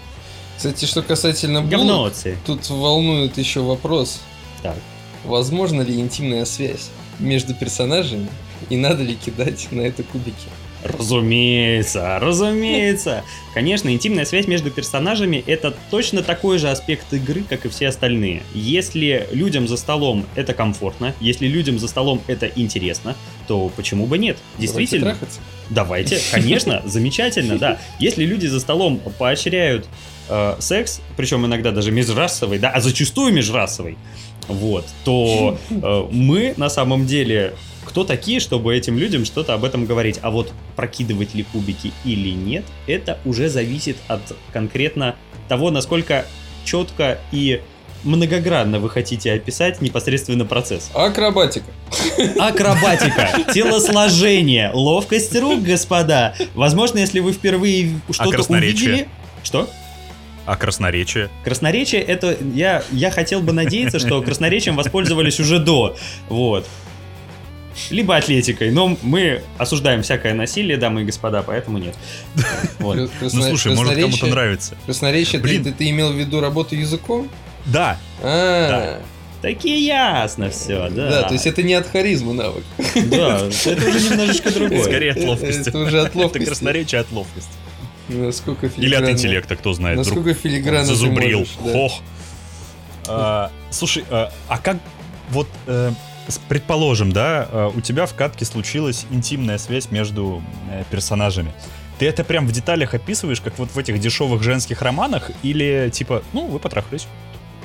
[0.62, 2.14] Кстати, что касательно булок,
[2.46, 4.22] тут волнует еще вопрос.
[4.62, 4.78] Так.
[5.26, 8.30] Возможно ли интимная связь между персонажами
[8.70, 10.50] и надо ли кидать на это кубики?
[10.84, 13.24] Разумеется, разумеется.
[13.54, 18.44] Конечно, интимная связь между персонажами это точно такой же аспект игры, как и все остальные.
[18.54, 23.16] Если людям за столом это комфортно, если людям за столом это интересно,
[23.48, 24.38] то почему бы нет?
[24.58, 25.18] Действительно.
[25.70, 27.80] Давайте, Давайте конечно, замечательно, да.
[28.00, 29.88] Если люди за столом поощряют
[30.30, 33.98] э, секс, причем иногда даже межрасовый, да, а зачастую межрасовый,
[34.48, 37.54] вот, то э, мы на самом деле
[37.92, 40.18] кто такие, чтобы этим людям что-то об этом говорить.
[40.22, 44.22] А вот прокидывать ли кубики или нет, это уже зависит от
[44.54, 45.18] конкретно
[45.50, 46.26] того, насколько
[46.64, 47.60] четко и
[48.06, 50.90] многогранно вы хотите описать непосредственно процесс.
[50.94, 51.66] Акробатика.
[52.40, 56.34] Акробатика, телосложение, ловкость рук, господа.
[56.56, 59.10] Возможно, если вы впервые что-то а увидели...
[59.44, 59.70] Что?
[60.46, 61.30] А красноречие?
[61.44, 65.98] Красноречие это я я хотел бы надеяться, что красноречием воспользовались уже до,
[66.30, 66.66] вот
[67.90, 68.72] либо атлетикой.
[68.72, 71.96] Но мы осуждаем всякое насилие, дамы и господа, поэтому нет.
[72.80, 74.76] Ну слушай, может кому-то нравится.
[74.86, 77.30] Красноречие, ты, ты имел в виду работу языком?
[77.66, 77.98] Да.
[78.22, 79.02] А,
[79.42, 81.10] Такие ясно все, да.
[81.10, 82.64] Да, то есть это не от харизмы навык.
[83.06, 84.84] Да, это уже немножечко другое.
[84.84, 85.70] Скорее от ловкости.
[85.70, 86.44] Это уже от ловкости.
[86.44, 87.52] Это красноречие от ловкости.
[88.10, 89.98] Насколько Или от интеллекта, кто знает.
[89.98, 91.46] Насколько филигранно Зазубрил.
[91.60, 92.02] Хох.
[93.08, 94.78] А, слушай, а, а как
[95.32, 95.92] вот э,
[96.48, 101.52] предположим, да, э, у тебя в катке случилась интимная связь между э, персонажами.
[102.00, 106.24] Ты это прям в деталях описываешь, как вот в этих дешевых женских романах, или типа,
[106.34, 107.08] ну, вы потрахались?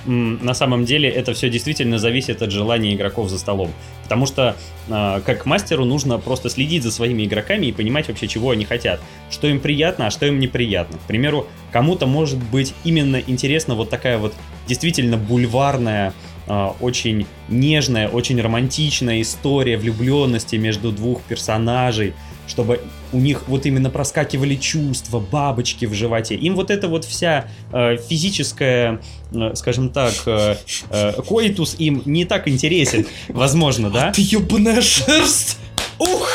[0.06, 3.72] на самом деле это все действительно зависит от желания игроков за столом.
[4.04, 4.56] Потому что
[4.88, 9.00] э, как мастеру нужно просто следить за своими игроками и понимать вообще, чего они хотят.
[9.30, 10.98] Что им приятно, а что им неприятно.
[10.98, 14.32] К примеру, кому-то может быть именно интересна вот такая вот
[14.68, 16.12] действительно бульварная
[16.46, 22.14] очень нежная, очень романтичная история влюбленности между двух персонажей,
[22.46, 22.80] чтобы
[23.12, 26.34] у них вот именно проскакивали чувства, бабочки в животе.
[26.34, 29.00] Им вот эта вот вся э, физическая,
[29.32, 30.56] э, скажем так, э,
[30.90, 34.12] э, коитус им не так интересен, возможно, да?
[34.12, 35.58] Ты ебаная шерсть!
[35.98, 36.28] Ух!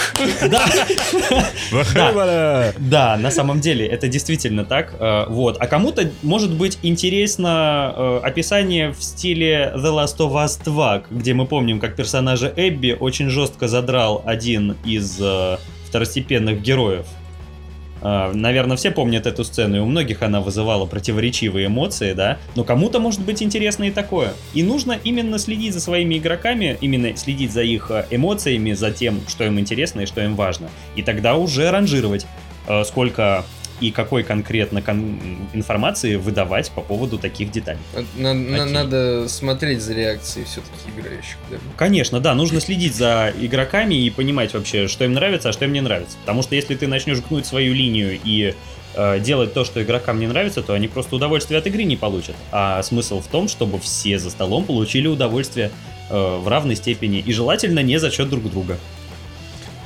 [0.49, 0.65] Да.
[1.95, 2.73] да.
[2.77, 4.93] Да, на самом деле, это действительно так.
[4.99, 5.57] Э, вот.
[5.59, 11.33] А кому-то может быть интересно э, описание в стиле The Last of Us 2, где
[11.33, 17.05] мы помним, как персонажа Эбби очень жестко задрал один из э, второстепенных героев.
[18.01, 22.63] А, Наверное, все помнят эту сцену, и у многих она вызывала противоречивые эмоции, да, но
[22.63, 24.33] кому-то может быть интересно и такое.
[24.53, 29.21] И нужно именно следить за своими игроками, именно следить за их э, эмоциями, за тем,
[29.27, 30.69] что им интересно и что им важно.
[30.95, 32.25] И тогда уже ранжировать,
[32.67, 33.45] э, сколько
[33.81, 35.19] и какой конкретно кон-
[35.53, 37.79] информации выдавать по поводу таких деталей.
[38.15, 38.73] На- на- Окей.
[38.73, 41.37] надо смотреть за реакцией все-таки играющих.
[41.49, 41.57] да.
[41.75, 45.73] Конечно, да, нужно следить за игроками и понимать вообще, что им нравится, а что им
[45.73, 46.15] не нравится.
[46.21, 48.53] Потому что если ты начнешь гнуть свою линию и
[48.93, 52.35] э, делать то, что игрокам не нравится, то они просто удовольствие от игры не получат.
[52.51, 55.71] А смысл в том, чтобы все за столом получили удовольствие
[56.09, 58.77] э, в равной степени и желательно не за счет друг друга.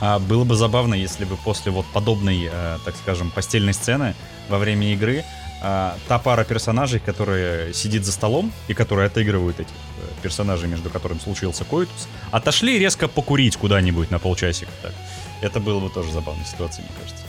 [0.02, 4.14] А было бы забавно, если бы после вот подобной, э, так скажем, постельной сцены
[4.50, 5.24] во время игры
[5.64, 10.90] э, та пара персонажей, которые сидит за столом и которые отыгрывают этих э, персонажей, между
[10.90, 14.72] которыми случился коитус, отошли резко покурить куда-нибудь на полчасика.
[14.82, 14.94] Так.
[15.42, 17.26] Это было бы тоже забавной ситуацией, мне кажется.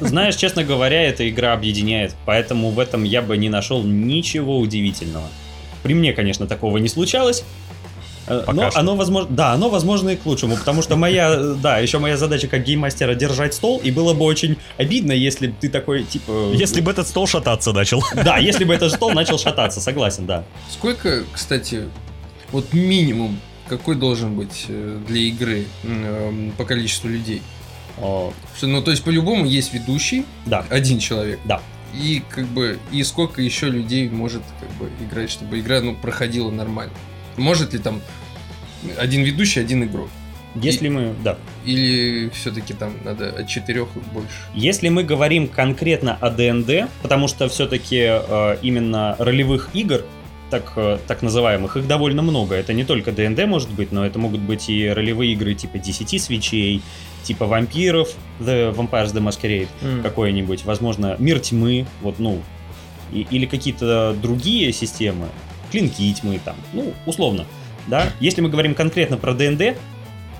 [0.00, 5.28] Знаешь, честно говоря, эта игра объединяет, поэтому в этом я бы не нашел ничего удивительного.
[5.82, 7.44] При мне, конечно, такого не случалось.
[8.26, 8.80] Э, Пока но что.
[8.80, 12.48] оно возможно, да, оно возможно и к лучшему, потому что моя, да, еще моя задача
[12.48, 16.52] как гейммастера держать стол, и было бы очень обидно, если б ты такой, типа...
[16.52, 18.02] Если бы этот стол шататься начал.
[18.14, 20.44] Да, если бы этот стол начал шататься, согласен, да.
[20.70, 21.84] Сколько, кстати,
[22.50, 27.42] вот минимум, какой должен быть э, для игры м, по количеству людей?
[27.98, 31.40] О, ну, то есть, по-любому есть ведущий, Да, один человек.
[31.44, 31.60] Да.
[31.94, 36.50] И как бы, и сколько еще людей может как бы играть, чтобы игра, ну, проходила
[36.50, 36.92] нормально?
[37.36, 38.00] Может ли там
[38.98, 40.08] один ведущий, один игрок?
[40.62, 41.36] если мы, да.
[41.66, 44.30] Или все-таки там надо от четырех и больше?
[44.54, 47.96] Если мы говорим конкретно о ДНД, потому что все-таки
[48.62, 50.02] именно ролевых игр,
[50.48, 52.54] так, э, так называемых, их довольно много.
[52.54, 56.18] Это не только ДНД может быть, но это могут быть и ролевые игры типа 10
[56.22, 56.80] свечей,
[57.24, 58.08] типа вампиров,
[58.40, 60.02] The Vampires the Masquerade М.
[60.02, 62.40] какой-нибудь, возможно, Мир тьмы, вот, ну,
[63.12, 65.28] и- или какие-то другие системы,
[65.70, 67.46] клинки тьмы там, ну, условно,
[67.86, 68.10] да.
[68.20, 69.76] Если мы говорим конкретно про ДНД,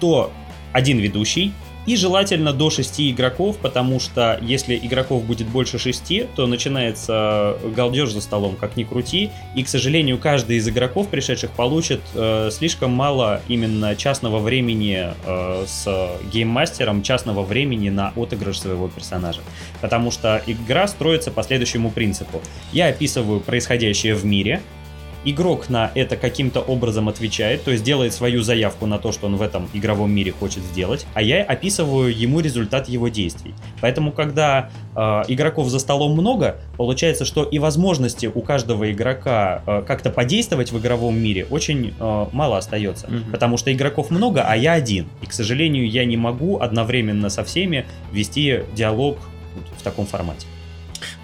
[0.01, 0.33] то
[0.73, 1.53] один ведущий
[1.87, 8.11] и желательно до 6 игроков, потому что если игроков будет больше 6, то начинается галдеж
[8.11, 12.91] за столом, как ни крути, и, к сожалению, каждый из игроков, пришедших, получит э, слишком
[12.91, 19.41] мало именно частного времени э, с гейммастером, частного времени на отыгрыш своего персонажа.
[19.81, 22.43] Потому что игра строится по следующему принципу.
[22.73, 24.61] Я описываю происходящее в мире,
[25.27, 29.37] игрок на это каким-то образом отвечает, то есть делает свою заявку на то, что он
[29.37, 33.53] в этом игровом мире хочет сделать, а я описываю ему результат его действий.
[33.81, 39.83] Поэтому, когда э, игроков за столом много, получается, что и возможности у каждого игрока э,
[39.87, 43.09] как-то подействовать в игровом мире очень э, мало остается.
[43.09, 43.33] Мгм.
[43.33, 45.09] Потому что игроков много, а я один.
[45.23, 49.19] И, к сожалению, я не могу одновременно со всеми вести диалог
[49.77, 50.47] в таком формате.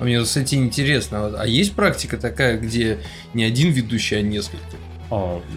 [0.03, 2.99] А мне, кстати, интересно, вот, а есть практика такая, где
[3.35, 4.65] не один ведущий, а несколько?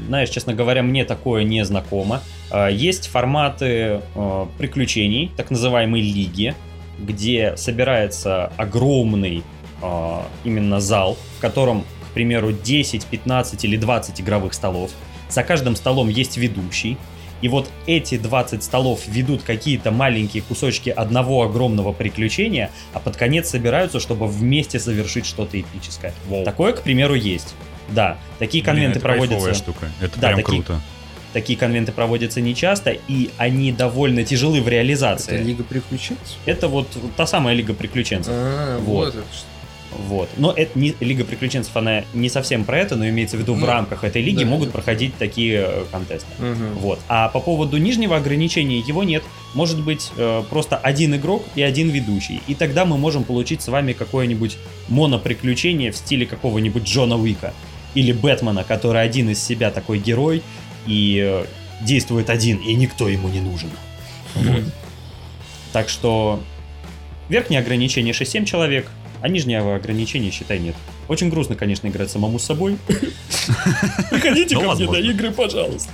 [0.05, 2.21] Знаешь, честно говоря, мне такое не знакомо.
[2.51, 6.53] А, Есть форматы э, приключений, так называемой лиги,
[6.99, 9.43] где собирается огромный
[10.43, 14.91] именно зал, в котором, к примеру, 10, 15 или 20 игровых столов.
[15.29, 16.97] За каждым столом есть ведущий.
[17.41, 23.49] И вот эти 20 столов ведут какие-то маленькие кусочки одного огромного приключения, а под конец
[23.49, 26.13] собираются, чтобы вместе совершить что-то эпическое.
[26.45, 27.53] Такое, к примеру, есть.
[27.89, 29.63] Да, такие Блин, конвенты это кайфовая проводятся.
[29.63, 29.87] штука.
[30.01, 30.81] Это Да, прям такие- круто.
[31.33, 35.33] Такие конвенты проводятся нечасто, и они довольно тяжелы в реализации.
[35.33, 36.37] Это Это, Лига приключенцев?
[36.69, 38.31] вот та самая Лига приключенцев.
[38.33, 38.85] А, Вот.
[38.85, 39.15] вот.
[39.15, 39.45] это что.
[40.07, 40.29] Вот.
[40.37, 43.59] Но это не, Лига приключенцев, она не совсем про это, но имеется в виду в
[43.59, 44.49] Ну, рамках этой лиги да.
[44.49, 46.27] могут проходить такие э, контесты.
[46.39, 46.73] Мгм.
[46.79, 46.99] Вот.
[47.07, 49.23] А по поводу нижнего ограничения его нет.
[49.53, 52.41] Может быть э, просто один игрок и один ведущий.
[52.47, 54.57] И тогда мы можем получить с вами какое-нибудь
[54.89, 57.53] моноприключение в стиле какого-нибудь Джона Уика.
[57.93, 60.43] Или Бэтмена, который один из себя такой герой
[60.85, 61.45] и э,
[61.81, 63.69] действует один, и никто ему не нужен.
[64.35, 64.63] Вот.
[65.71, 66.41] Так что
[67.29, 68.89] верхнее ограничение 6-7 человек,
[69.25, 70.75] а нижнего ограничения, считай, нет.
[71.07, 72.77] Очень грустно, конечно, играть самому с собой.
[74.11, 75.89] Приходите ко мне на игры, пожалуйста.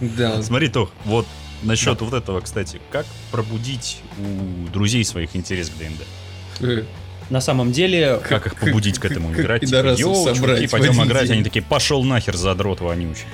[0.00, 1.24] Да, Смотри, Тох, вот
[1.62, 6.84] насчет вот этого, кстати, как пробудить у друзей своих интерес к ДНД?
[7.30, 9.60] На самом деле, Как их побудить к этому играть?
[9.64, 11.28] Типа, yo, собрать чуваки, пойдем играть.
[11.28, 11.34] день.
[11.36, 13.26] Они такие, пошел нахер, задрот вонючий.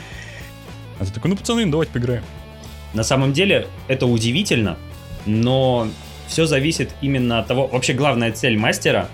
[0.98, 2.24] А ты такой, ну, пацаны, давайте поиграем.
[2.92, 4.76] на самом деле, это удивительно,
[5.24, 5.88] но
[6.28, 7.66] все зависит именно от того...
[7.66, 9.08] Вообще, главная цель мастера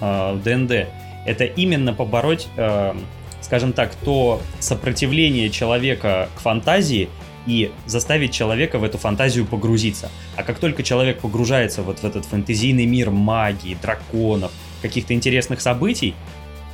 [0.00, 0.88] э, в ДНД—
[1.26, 2.94] это именно побороть, э,
[3.42, 7.08] скажем так, то сопротивление человека к фантазии
[7.46, 10.10] и заставить человека в эту фантазию погрузиться.
[10.36, 14.52] А как только человек погружается вот в этот фэнтезийный мир магии, драконов,
[14.82, 16.14] каких-то интересных событий,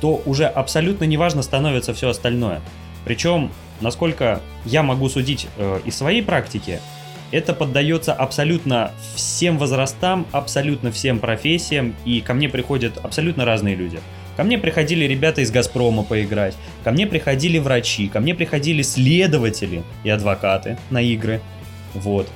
[0.01, 2.61] то уже абсолютно неважно становится все остальное.
[3.05, 6.79] Причем, насколько я могу судить э, из своей практики,
[7.31, 13.99] это поддается абсолютно всем возрастам, абсолютно всем профессиям, и ко мне приходят абсолютно разные люди.
[14.35, 19.83] Ко мне приходили ребята из Газпрома поиграть, ко мне приходили врачи, ко мне приходили следователи
[20.03, 21.41] и адвокаты на игры.
[21.95, 22.29] Вот.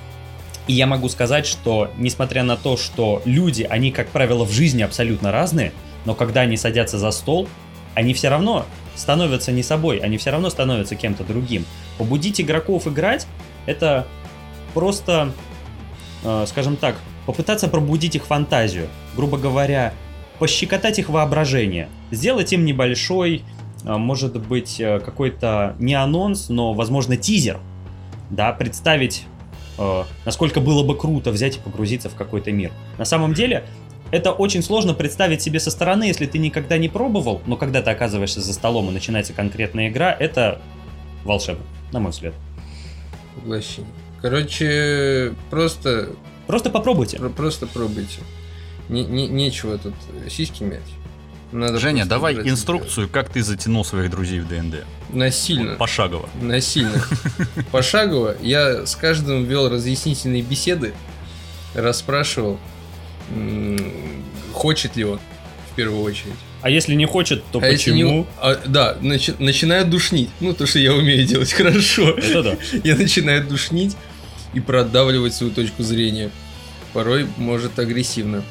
[0.67, 4.81] И я могу сказать, что несмотря на то, что люди, они, как правило, в жизни
[4.81, 5.73] абсолютно разные,
[6.05, 7.47] но когда они садятся за стол,
[7.93, 11.65] они все равно становятся не собой, они все равно становятся кем-то другим.
[11.97, 13.27] Побудить игроков играть—
[13.65, 14.07] это
[14.73, 15.31] просто,
[16.23, 18.87] э, скажем так, попытаться пробудить их фантазию.
[19.15, 19.93] Грубо говоря,
[20.39, 23.43] пощекотать их воображение, сделать им небольшой,
[23.83, 27.59] э, может быть, э, какой-то не анонс, но, возможно, тизер,
[28.29, 29.25] да, представить,
[29.77, 32.71] э, насколько было бы круто взять и погрузиться в какой-то мир.
[32.97, 33.65] На самом деле,
[34.11, 37.91] это очень сложно представить себе со стороны, если ты никогда не пробовал, но когда ты
[37.91, 40.59] оказываешься за столом и начинается конкретная игра, это
[41.23, 42.33] волшебно, на мой взгляд.
[43.45, 43.83] Вообще.
[44.21, 46.09] Короче, просто...
[46.47, 47.17] Просто попробуйте.
[47.17, 48.19] Про- просто пробуйте.
[48.89, 49.93] Не, не- нечего тут
[50.29, 50.81] сиськи мять.
[51.51, 54.71] Надо Женя, давай инструкцию, как ты затянул своих друзей в ДНД.
[54.71, 54.85] делать.
[55.09, 55.75] Насильно.
[55.75, 56.29] Пошагово.
[56.41, 57.03] Насильно.
[57.71, 58.35] Пошагово.
[58.41, 60.93] Я с каждым вел разъяснительные беседы,
[61.75, 62.57] расспрашивал,
[64.53, 65.19] хочет ли он,
[65.71, 66.33] в первую очередь.
[66.61, 68.27] А если не хочет, то А если не- почему?
[68.39, 70.29] а, да, начи- начинаю душнить.
[70.41, 72.11] Ну, то, что я умею делать хорошо.
[72.11, 72.57] Это да.
[72.83, 73.95] Я начинаю душнить
[74.53, 76.29] и продавливать свою точку зрения.
[76.93, 78.43] Порой, может, агрессивно.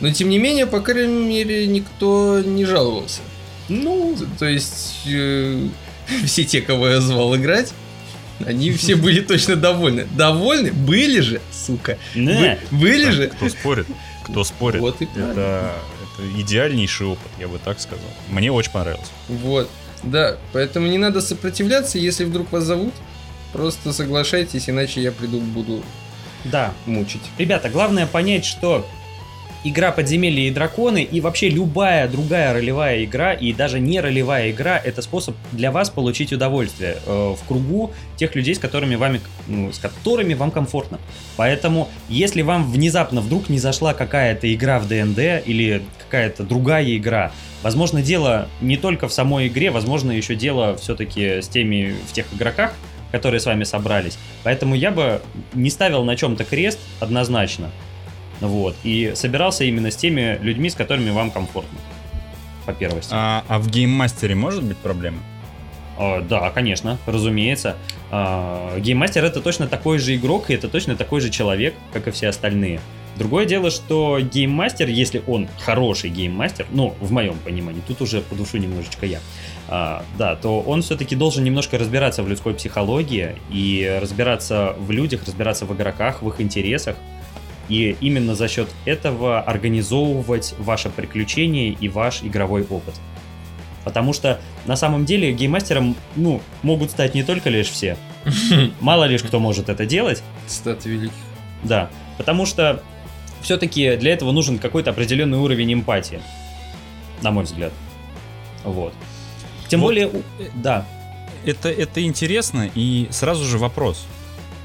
[0.00, 3.20] Но, тем не менее, по крайней мере, никто не жаловался.
[3.68, 5.68] Ну, То есть, э,
[6.26, 7.72] все те, кого я звал играть,
[8.44, 10.06] они все были точно довольны.
[10.16, 10.72] Довольны?
[10.72, 11.98] Были же, сука.
[12.14, 12.58] не.
[12.70, 13.28] Вы- были же.
[13.28, 13.86] Кто спорит?
[14.24, 14.80] Кто спорит?
[14.80, 15.30] Вот и правильно.
[15.32, 15.72] это,
[16.18, 18.08] это идеальнейший опыт, я бы так сказал.
[18.30, 19.08] Мне очень понравилось.
[19.28, 19.70] Вот.
[20.02, 22.92] Да, поэтому не надо сопротивляться, если вдруг вас зовут.
[23.52, 25.82] Просто соглашайтесь, иначе я приду, буду
[26.44, 26.72] Да.
[26.86, 27.22] мучить.
[27.38, 28.86] Ребята, главное понять, что
[29.64, 34.76] игра «Подземелья и драконы» и вообще любая другая ролевая игра, и даже не ролевая игра,
[34.76, 39.72] это способ для вас получить удовольствие э, в кругу тех людей, с которыми, вами, ну,
[39.72, 40.98] с которыми вам комфортно.
[41.36, 47.30] Поэтому, если вам внезапно вдруг не зашла какая-то игра в ДНД или какая-то другая игра,
[47.62, 52.26] возможно, дело не только в самой игре, возможно, еще дело все-таки с теми, в тех
[52.34, 52.74] игроках,
[53.12, 54.18] которые с вами собрались.
[54.42, 55.22] Поэтому я бы
[55.52, 57.70] не ставил на чем-то крест однозначно.
[58.40, 58.74] Вот.
[58.82, 61.78] И собирался именно с теми людьми, с которыми вам комфортно.
[62.66, 63.12] По первости.
[63.12, 65.18] А, а в гейммастере может быть проблема?
[65.98, 67.76] А, да, конечно, разумеется.
[68.10, 72.10] А, гейммастер это точно такой же игрок, и это точно такой же человек, как и
[72.10, 72.80] все остальные.
[73.16, 78.34] Другое дело, что гейммастер, если он хороший гейммастер, ну, в моем понимании, тут уже по
[78.34, 79.20] душу немножечко я,
[79.74, 85.22] а, да, то он все-таки должен немножко разбираться в людской психологии и разбираться в людях,
[85.26, 86.94] разбираться в игроках, в их интересах.
[87.70, 92.94] И именно за счет этого организовывать ваше приключение и ваш игровой опыт.
[93.82, 97.96] Потому что на самом деле гейммастером, ну, могут стать не только лишь все.
[98.80, 100.22] Мало лишь кто может это делать.
[100.48, 101.16] Стат великих.
[101.62, 101.88] Да.
[102.18, 102.82] Потому что
[103.40, 106.20] все-таки для этого нужен какой-то определенный уровень эмпатии.
[107.22, 107.72] На мой взгляд.
[108.64, 108.92] Вот.
[109.72, 109.86] Тем Вот.
[109.88, 110.22] более, у-
[110.54, 110.86] да.
[111.46, 114.04] Это, это интересно, и сразу же вопрос.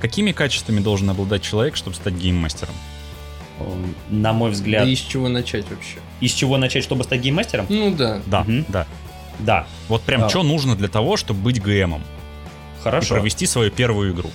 [0.02, 2.76] Какими качествами должен обладать человек, чтобы стать гейммастером?
[3.62, 6.00] эм, На мой Да взгляд, и с чего начать вообще?
[6.20, 7.68] из чего начать, чтобы стать гейммастером?
[7.70, 8.20] Ну да.
[8.26, 8.66] Да, Мгм.
[8.68, 8.86] да.
[9.40, 10.30] Да, Вот прям А.
[10.30, 12.02] что нужно для того, чтобы быть ГМом?
[12.02, 13.16] И хорошо.
[13.16, 14.30] провести свою первую игру.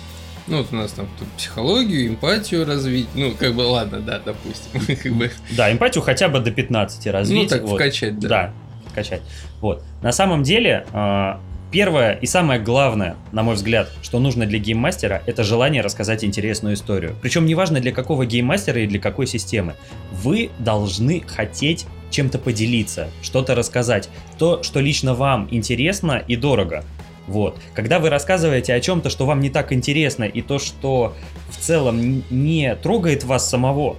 [0.47, 3.09] Ну вот у нас там тут психологию, эмпатию развить.
[3.15, 4.81] Ну, как бы, ладно, да, допустим.
[5.03, 7.43] Как бы, Да, эмпатию хотя бы до 15 развить.
[7.43, 7.75] ну так, вот.
[7.77, 8.29] вкачать, да.
[8.29, 8.55] Да,
[8.93, 9.23] качать.
[9.61, 9.83] Вот.
[10.03, 11.35] На самом деле, э,
[11.73, 16.75] первое и самое главное, на мой взгляд, что нужно для гейммастера, это желание рассказать интересную
[16.75, 17.17] историю.
[17.23, 19.75] Причем неважно для какого гейммастера и для какой системы.
[20.13, 24.09] Вы должны хотеть чем-то поделиться, что-то рассказать.
[24.39, 26.85] То, что лично вам интересно и дорого.
[27.27, 27.59] Вот.
[27.75, 31.15] Когда вы рассказываете о чем-то, что вам не так интересно, и то, что
[31.51, 33.97] в целом не трогает вас самого,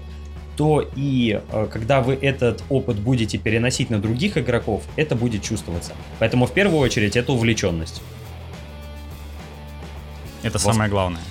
[0.55, 5.93] то и э, когда вы этот опыт будете переносить на других игроков, это будет чувствоваться.
[6.19, 8.01] Поэтому в первую очередь это увлеченность.
[10.43, 11.21] Это Вос- самое главное.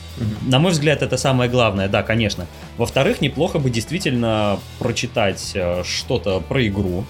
[0.43, 2.47] На мой взгляд, это самое главное, да, конечно.
[2.77, 7.05] Во-вторых, неплохо бы действительно прочитать э, что-то про игру,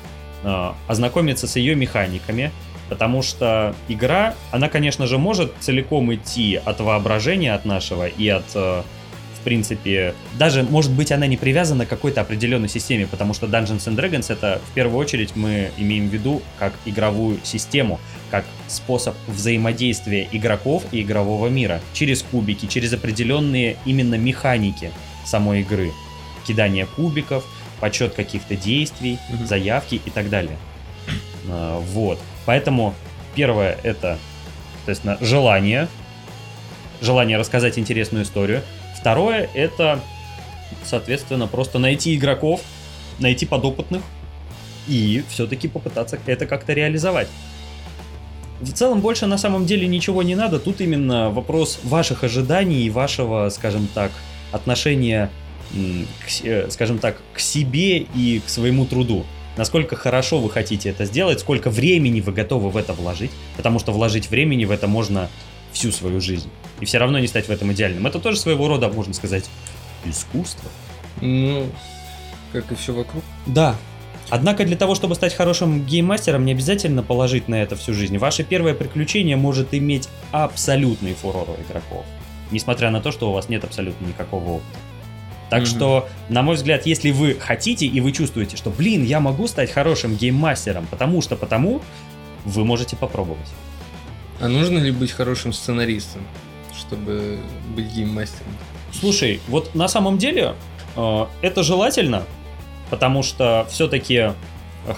[0.45, 2.53] э, ознакомиться с ее механиками
[2.93, 8.45] Потому что игра, она, конечно же, может целиком идти от воображения от нашего и от,
[9.43, 13.89] в принципе, даже, может быть, она не привязана к какой-то определенной системе, потому что Dungeons
[13.89, 17.99] and Dragons это, в первую очередь, мы имеем в виду как игровую систему,
[18.31, 24.93] как способ взаимодействия игроков и игрового мира через кубики, через определенные именно механики
[25.27, 25.91] самой игры.
[26.47, 27.45] Кидание кубиков,
[27.81, 29.45] подсчет каких-то действий, Мгм.
[29.49, 30.57] заявки и так далее.
[31.49, 32.21] А, Вот.
[32.47, 32.95] Поэтому
[33.35, 34.19] первое это,
[34.77, 35.89] соответственно, желание.
[37.01, 38.63] Желание рассказать интересную историю.
[39.03, 40.01] Второе это,
[40.85, 42.61] соответственно, просто найти игроков,
[43.19, 44.01] найти подопытных
[44.87, 47.27] и все-таки попытаться это как-то реализовать.
[48.61, 50.61] В целом больше на самом деле ничего не надо.
[50.61, 54.13] Тут именно вопрос ваших ожиданий и вашего, скажем так,
[54.53, 55.31] отношения,
[55.73, 59.27] к э, скажем так, к себе и к своему труду.
[59.57, 63.91] Насколько хорошо вы хотите это сделать, сколько времени вы готовы в это вложить, потому что
[63.91, 65.29] вложить времени в это можно
[65.73, 66.49] всю свою жизнь.
[66.83, 68.09] И все равно не стать в этом идеальным.
[68.09, 69.49] Это тоже своего рода, можно сказать,
[70.05, 70.69] искусство.
[71.21, 71.69] Ну,
[72.53, 73.23] как и все вокруг.
[73.47, 73.77] Да.
[74.31, 78.19] Однако для того, чтобы стать хорошим гейммастером, не обязательно положить на это всю жизнь.
[78.19, 82.05] Ваше первое приключение может иметь абсолютный фурор у игроков.
[82.51, 84.79] Несмотря на то, что у вас нет абсолютно никакого опыта.
[85.51, 85.67] Так Мгм.
[85.67, 89.71] что, на мой взгляд, если вы хотите и вы чувствуете, что, блин, я могу стать
[89.71, 91.81] хорошим гейммастером, потому что потому,
[92.45, 93.49] вы можете попробовать.
[94.41, 96.23] А нужно ли быть хорошим сценаристом,
[96.93, 97.39] чтобы
[97.75, 98.53] быть гейммастером?
[98.93, 100.55] Слушай, вот на самом деле
[100.97, 102.25] э, это желательно,
[102.91, 104.33] потому что все-таки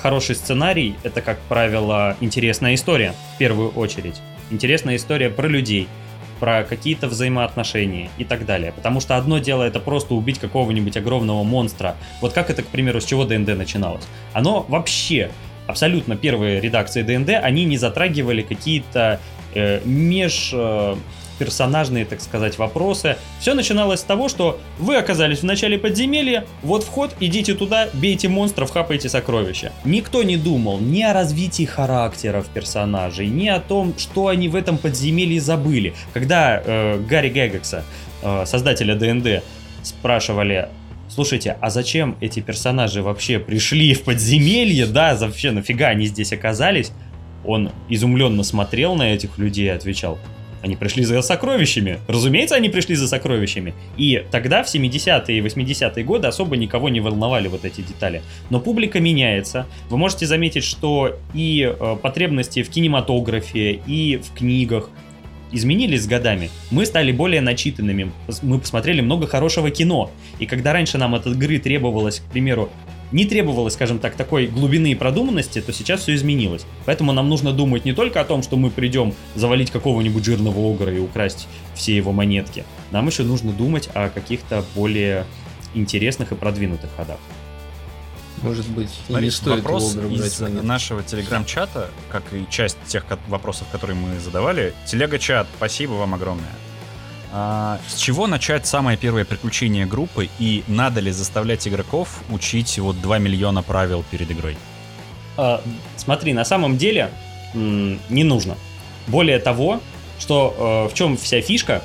[0.02, 4.20] хороший сценарий это, как правило, интересная история в первую очередь.
[4.50, 5.86] Интересная история про людей,
[6.40, 8.72] про какие-то взаимоотношения и так далее.
[8.72, 11.94] Потому что одно дело это просто убить какого-нибудь огромного монстра.
[12.20, 14.04] Вот как это, к примеру, с чего ДНД начиналось?
[14.32, 15.30] Оно вообще,
[15.68, 19.20] абсолютно первые редакции ДНД, они не затрагивали какие-то
[19.54, 20.50] э, меж...
[20.52, 20.96] э,
[21.38, 23.16] персонажные, так сказать, вопросы.
[23.40, 28.28] Все начиналось с того, что вы оказались в начале подземелья, вот вход, идите туда, бейте
[28.28, 29.72] монстров, хапайте сокровища.
[29.84, 34.78] Никто не думал ни о развитии характеров персонажей, ни о том, что они в этом
[34.78, 35.94] подземелье забыли.
[36.12, 37.84] Когда э, Гарри Гэггекса,
[38.22, 39.42] э, создателя ДНД,
[39.82, 40.68] спрашивали,
[41.08, 46.92] слушайте, а зачем эти персонажи вообще пришли в подземелье, да, вообще нафига они здесь оказались?
[47.44, 50.18] Он изумленно смотрел на этих людей и отвечал,
[50.64, 51.98] они пришли за сокровищами.
[52.08, 53.74] Разумеется, они пришли за сокровищами.
[53.98, 58.22] И тогда, в 70-е и 80-е годы, особо никого не волновали вот эти детали.
[58.48, 59.66] Но публика меняется.
[59.90, 64.88] Вы можете заметить, что и э, потребности в кинематографе, и в книгах
[65.54, 66.50] изменились с годами.
[66.70, 68.12] Мы стали более начитанными.
[68.42, 70.10] Мы посмотрели много хорошего кино.
[70.38, 72.70] И когда раньше нам от игры требовалось, к примеру,
[73.12, 76.66] не требовалось, скажем так, такой глубины и продуманности, то сейчас все изменилось.
[76.84, 80.92] Поэтому нам нужно думать не только о том, что мы придем завалить какого-нибудь жирного огра
[80.92, 82.64] и украсть все его монетки.
[82.90, 85.24] Нам еще нужно думать о каких-то более
[85.74, 87.18] интересных и продвинутых ходах.
[88.42, 93.96] Может быть, Смотри, не стоит вопрос из нашего телеграм-чата, как и часть тех вопросов, которые
[93.96, 94.74] мы задавали.
[94.86, 96.52] Телега-чат, спасибо вам огромное.
[97.32, 103.00] А, с чего начать самое первое приключение группы и надо ли заставлять игроков учить вот
[103.00, 104.56] 2 миллиона правил перед игрой?
[105.36, 105.60] А,
[105.96, 107.10] смотри, на самом деле
[107.54, 108.56] м, не нужно.
[109.08, 109.80] Более того,
[110.20, 111.82] что э, в чем вся фишка,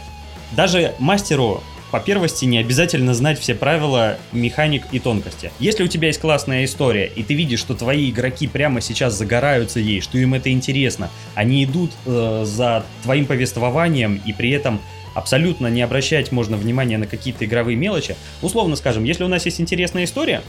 [0.51, 5.51] даже мастеру по первости не обязательно знать все правила, механик и тонкости.
[5.59, 9.79] Если у тебя есть классная история, и ты видишь, что твои игроки прямо сейчас загораются
[9.79, 14.79] ей, что им это интересно, они идут э, за твоим повествованием и при этом
[15.15, 18.15] абсолютно не обращать можно внимания на какие-то игровые мелочи.
[18.41, 20.41] Условно скажем, если у нас есть интересная история,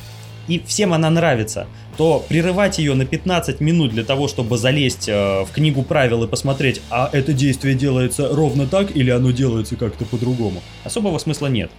[0.50, 5.44] и всем она нравится, то прерывать ее на 15 минут для того, чтобы залезть э,
[5.44, 10.04] в книгу правил и посмотреть, а это действие делается ровно так или оно делается как-то
[10.04, 11.70] по-другому, особого смысла нет.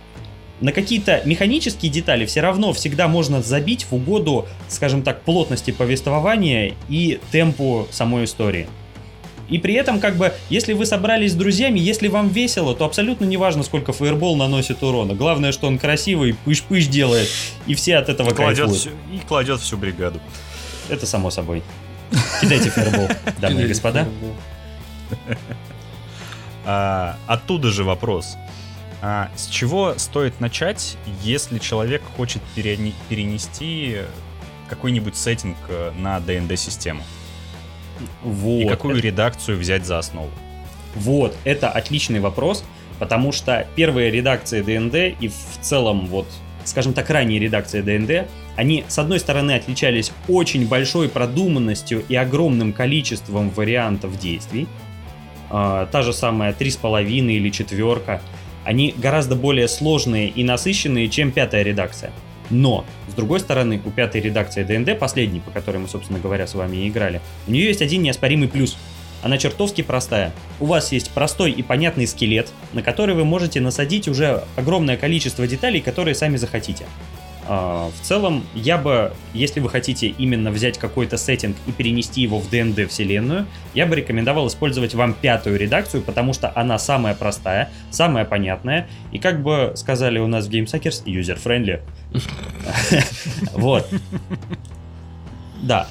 [0.62, 6.76] На какие-то механические детали все равно всегда можно забить в угоду, скажем так, плотности повествования
[6.88, 8.68] и темпу самой истории.
[9.52, 13.26] И при этом, как бы, если вы собрались с друзьями, если вам весело, то абсолютно
[13.26, 15.14] не важно, сколько фаербол наносит урона.
[15.14, 17.28] Главное, что он красивый, пыш-пыш делает,
[17.68, 18.80] и все от этого Кладет кайфуют.
[18.80, 20.20] всю- и кладет всю бригаду.
[20.90, 21.62] Это само собой.
[22.42, 23.08] Кидайте фаербол,
[23.40, 24.08] дамы и господа.
[26.66, 28.36] А, оттуда же вопрос.
[29.02, 33.98] А, с чего стоит начать, если человек хочет перене- перенести
[34.70, 37.04] какой-нибудь сеттинг э, на ДНД-систему?
[38.24, 38.62] Вот.
[38.62, 40.30] И какую редакцию взять за основу?
[40.96, 42.64] Вот, это отличный вопрос,
[43.00, 46.28] потому что первые редакции ДНД и в целом вот,
[46.66, 52.74] скажем так, ранние редакции ДНД, Они, с одной стороны, отличались очень большой продуманностью и огромным
[52.74, 54.68] количеством вариантов действий.
[55.50, 58.22] А, та же самая 3,5 или четверка.
[58.66, 62.12] Они гораздо более сложные и насыщенные, чем пятая редакция.
[62.52, 66.54] Но, с другой стороны, у пятой редакции ДНД, последней, по которой мы, собственно говоря, с
[66.54, 68.78] вами и играли, у нее есть один неоспоримый плюс.
[69.24, 70.34] Она чертовски простая.
[70.60, 75.48] У вас есть простой и понятный скелет, на который вы можете насадить уже огромное количество
[75.48, 76.86] деталей, которые сами захотите.
[77.48, 82.40] А, в целом, я бы, если вы хотите именно взять какой-то сеттинг и перенести его
[82.40, 87.70] в ДНД вселенную, я бы рекомендовал использовать вам пятую редакцию, потому что она самая простая,
[87.90, 91.82] самая понятная, и как бы сказали у нас в GameSuckers, user-friendly.
[93.54, 93.88] Вот.
[95.62, 95.88] Да.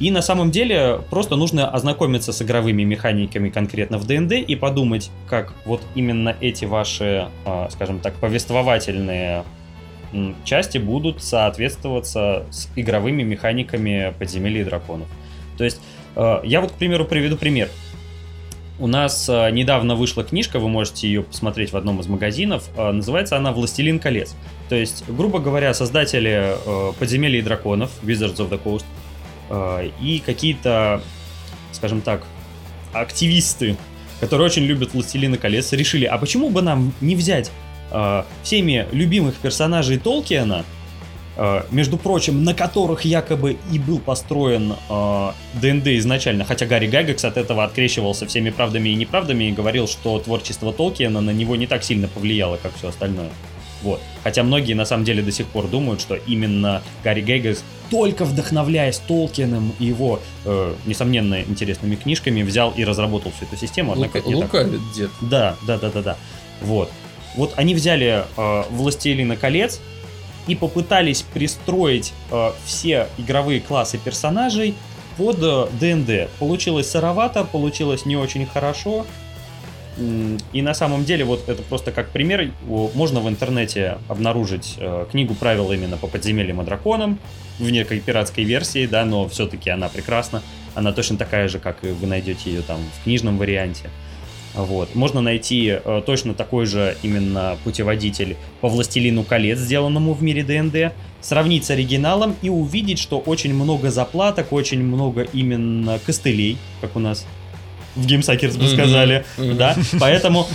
[0.00, 5.10] И на самом деле просто нужно ознакомиться с игровыми механиками конкретно в ДНД и подумать,
[5.28, 9.44] как вот именно эти ваши, а, скажем так, повествовательные
[10.44, 15.08] части будут соответствоваться с игровыми механиками подземелья и драконов.
[15.56, 15.80] То есть,
[16.16, 17.68] э, я вот, к примеру, приведу пример.
[18.80, 22.68] У нас э, недавно вышла книжка, вы можете ее посмотреть в одном из магазинов.
[22.76, 24.34] Э, называется она «Властелин колец».
[24.68, 26.56] То есть, грубо говоря, создатели
[26.98, 28.84] подземелья и драконов, Wizards of the Coast,
[30.00, 31.02] и какие-то,
[31.72, 32.24] скажем так,
[32.94, 33.76] активисты,
[34.20, 37.52] которые очень любят «Властелина колец», решили, а почему бы нам не взять
[38.42, 40.64] всеми любимых персонажей Толкиена,
[41.70, 45.30] между прочим, на которых якобы и был построен э,
[45.60, 50.18] ДНД изначально, хотя Гарри Гайгекс от этого открещивался всеми правдами и неправдами и говорил, что
[50.20, 53.30] творчество Толкиена на него не так сильно повлияло, как все остальное.
[53.82, 54.00] Вот.
[54.22, 58.98] Хотя многие на самом деле до сих пор думают, что именно Гарри Гейгес, только вдохновляясь
[58.98, 63.92] Толкиным и его, э, несомненно, интересными книжками, взял и разработал всю эту систему.
[63.92, 64.96] Однако Лука, Лукавит так...
[64.96, 65.10] дед.
[65.20, 66.16] Да, да, да, да, да.
[66.62, 66.90] Вот.
[67.36, 69.80] Вот они взяли э, Властелина колец
[70.46, 74.74] и попытались пристроить э, все игровые классы персонажей
[75.16, 76.30] под э, ДНД.
[76.38, 79.06] Получилось сыровато, получилось не очень хорошо.
[80.52, 85.34] И на самом деле, вот это просто как пример, можно в интернете обнаружить э, книгу
[85.34, 87.20] правил именно по подземельям и драконам
[87.60, 90.42] в некой пиратской версии, да, но все-таки она прекрасна.
[90.74, 93.88] Она точно такая же, как и вы найдете ее там в книжном варианте.
[94.54, 94.94] Вот.
[94.94, 100.94] Можно найти э, точно такой же именно путеводитель по «Властелину колец», сделанному в мире ДНД,
[101.20, 107.00] сравнить с оригиналом и увидеть, что очень много заплаток, очень много именно костылей, как у
[107.00, 107.26] нас
[107.96, 110.46] в GameSuckers бы сказали, да, поэтому...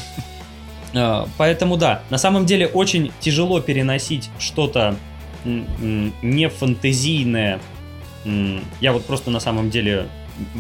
[0.94, 4.96] Э, поэтому да, на самом деле очень тяжело переносить что-то
[5.46, 7.60] не фантазийное.
[8.82, 10.08] Я вот просто на самом деле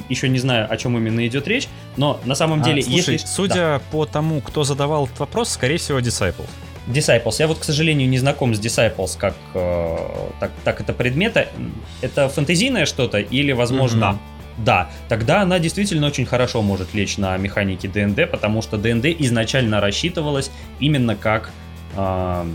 [0.09, 1.67] еще не знаю, о чем именно идет речь,
[1.97, 3.27] но на самом а, деле, слушай, если...
[3.27, 3.81] Судя да.
[3.91, 6.49] по тому, кто задавал этот вопрос, скорее всего, Disciples.
[6.87, 7.35] Disciples.
[7.39, 9.97] Я вот, к сожалению, не знаком с Disciples как э,
[10.39, 11.47] так, так это предмета.
[12.01, 14.05] Это фэнтезийное что-то или, возможно...
[14.05, 14.65] Mm-hmm.
[14.65, 19.79] Да, тогда она действительно очень хорошо может лечь на механике ДНД, потому что ДНД изначально
[19.79, 20.51] рассчитывалась
[20.81, 21.51] именно как
[21.95, 22.45] э,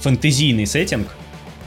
[0.00, 1.08] фэнтезийный сеттинг,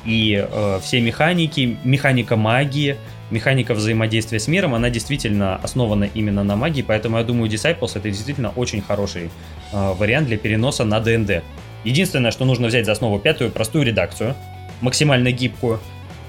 [0.06, 2.98] и э, все механики, механика магии,
[3.32, 8.10] механика взаимодействия с миром, она действительно основана именно на магии, поэтому я думаю, Disciples это
[8.10, 9.30] действительно очень хороший
[9.72, 11.44] э, вариант для переноса на ДНД.
[11.84, 14.36] Единственное, что нужно взять за основу пятую простую редакцию,
[14.82, 15.80] максимально гибкую,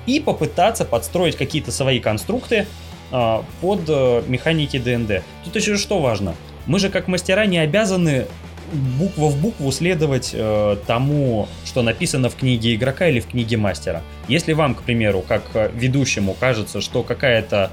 [0.06, 2.66] и попытаться подстроить какие-то свои конструкты
[3.12, 5.22] э, под э, механики ДНД.
[5.44, 6.34] Тут еще что важно?
[6.66, 8.26] Мы же как мастера не обязаны
[8.72, 14.02] буква в букву следовать э, тому, что написано в книге игрока или в книге мастера.
[14.28, 17.70] Если вам, к примеру, как э, ведущему кажется, что какая-то,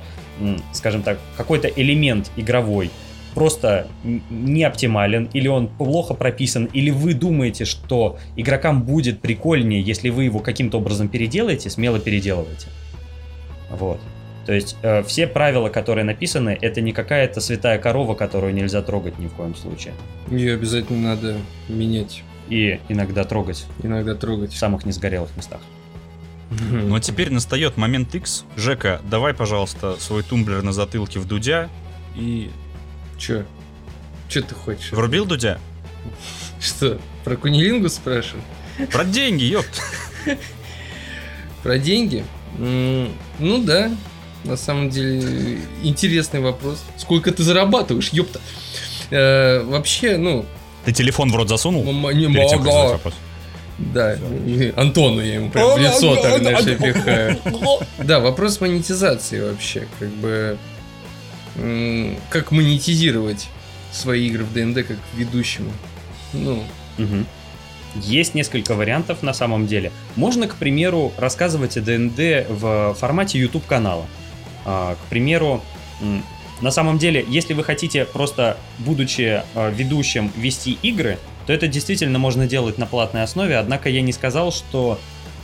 [0.74, 2.92] скажем так, какой-то элемент игровой
[3.34, 10.10] просто не оптимален, или он плохо прописан, или вы думаете, что игрокам будет прикольнее, если
[10.10, 12.68] вы его каким-то образом переделаете, смело переделывайте.
[13.70, 14.00] Вот.
[14.48, 19.20] То есть э, все правила, которые написаны, это не какая-то святая корова, которую нельзя трогать
[19.20, 19.94] ни в коем случае.
[20.32, 21.36] Ее обязательно надо
[21.68, 22.24] менять.
[22.48, 23.66] И иногда трогать.
[23.84, 24.54] Иногда трогать.
[24.54, 25.60] В самых несгорелых местах.
[26.72, 28.46] Ну а теперь настает момент X.
[28.56, 31.70] Жека, давай, пожалуйста, свой тумблер на затылке в Дудя
[32.16, 32.50] и...
[33.18, 33.44] Чё?
[34.30, 34.94] Чё ты хочешь?
[34.94, 35.60] Врубил Дудя?
[36.62, 38.44] Что, про кунилингу спрашиваю?
[38.94, 39.82] Про деньги, ёпт.
[41.64, 42.24] Про деньги?
[42.58, 43.92] Ну да,
[44.44, 46.84] на самом деле, интересный вопрос.
[46.98, 48.40] Сколько ты зарабатываешь, ёпта?
[49.12, 50.46] Э, вообще, ну...
[50.86, 51.84] Ты телефон в рот засунул?
[51.84, 53.00] Не могу.
[53.78, 54.18] Да,
[54.76, 57.40] Антону я ему прям в лицо так, знаешь, пихаю.
[58.00, 60.58] Да, вопрос монетизации вообще, как бы...
[62.30, 63.48] Как монетизировать
[63.92, 65.72] свои игры в ДНД как ведущему.
[66.34, 66.64] Ну,
[66.98, 67.26] угу.
[67.96, 69.92] Есть несколько вариантов на самом деле.
[70.16, 74.06] Можно, к примеру, рассказывать о ДНД в формате YouTube-канала.
[74.06, 74.08] А,
[74.68, 75.62] к примеру,
[76.62, 82.18] на самом деле, если вы хотите просто, будучи э, ведущим, вести игры, то это действительно
[82.18, 85.00] можно делать на платной основе, однако я не сказал, что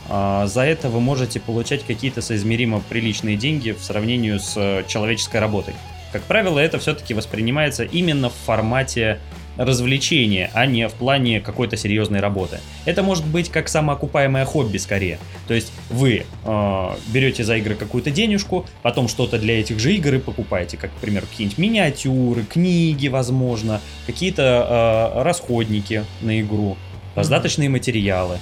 [0.08, 5.40] э, за это вы можете получать какие-то соизмеримо приличные деньги в сравнении с э, человеческой
[5.40, 5.74] работой.
[6.12, 9.20] Как правило, это все-таки воспринимается именно в формате
[9.56, 12.60] развлечения, а не в плане какой-то серьезной работы.
[12.84, 15.18] Это может быть как самоокупаемое хобби скорее.
[15.46, 20.14] То есть вы э, берете за игры какую-то денежку, потом что-то для этих же игр
[20.14, 26.76] и покупаете, как, к примеру, какие-нибудь миниатюры, книги, возможно, какие-то э, расходники на игру,
[27.14, 28.38] раздаточные материалы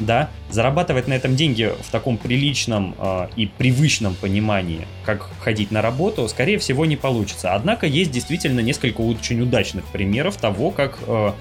[0.00, 5.82] да, зарабатывать на этом деньги в таком приличном э, и привычном понимании, как ходить на
[5.82, 7.54] работу, скорее всего, не получится.
[7.54, 11.32] Однако есть действительно несколько очень удачных примеров того, как э,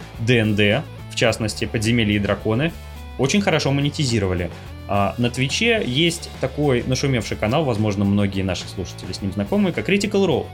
[1.12, 2.72] в частности, подземелья и драконы,
[3.18, 4.52] очень хорошо монетизировали.
[4.88, 9.90] А на Твиче есть такой нашумевший канал, возможно, многие наши слушатели с ним знакомы, как
[9.90, 10.46] Critical Role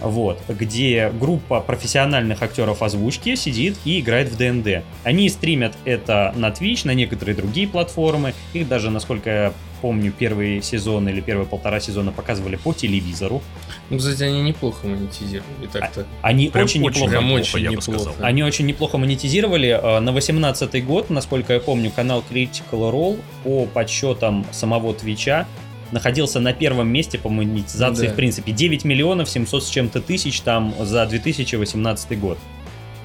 [0.00, 4.84] вот, где группа профессиональных актеров озвучки сидит и играет в ДНД.
[5.02, 8.34] Они стримят это на Twitch, на некоторые другие платформы.
[8.52, 9.52] Их даже, насколько я
[9.84, 13.42] помню, первый сезон или первые полтора сезона показывали по телевизору.
[13.90, 16.06] Ну, кстати, они неплохо монетизировали так-то.
[16.22, 17.10] А, они Прям очень, очень неплохо.
[17.10, 17.90] Прям очень я неплохо.
[17.92, 18.14] Бы сказал.
[18.26, 19.78] Они очень неплохо монетизировали.
[19.82, 25.46] А, на 18 год, насколько я помню, канал Critical Role по подсчетам самого Твича
[25.92, 28.12] находился на первом месте по монетизации, да.
[28.12, 28.52] в принципе.
[28.52, 32.38] 9 миллионов 700 с чем-то тысяч там за 2018 год.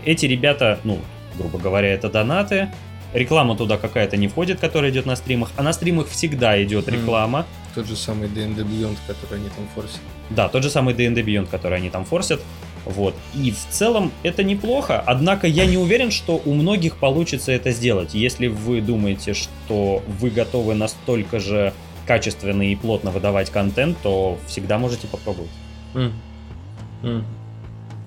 [0.05, 0.99] Эти ребята, ну,
[1.38, 2.69] грубо говоря, это донаты.
[3.13, 7.39] Реклама туда какая-то не входит, которая идет на стримах, а на стримах всегда идет реклама.
[7.39, 7.75] Mm.
[7.75, 9.99] Тот же самый D&D Beyond, который они там форсят.
[10.30, 12.39] Да, тот же самый D&D Beyond, который они там форсят.
[12.86, 13.15] Вот.
[13.36, 18.13] И в целом это неплохо, однако я не уверен, что у многих получится это сделать.
[18.13, 21.73] Если вы думаете, что вы готовы настолько же
[22.10, 25.51] качественно и плотно выдавать контент, то всегда можете попробовать.
[25.93, 26.12] Mm.
[27.03, 27.24] Mm.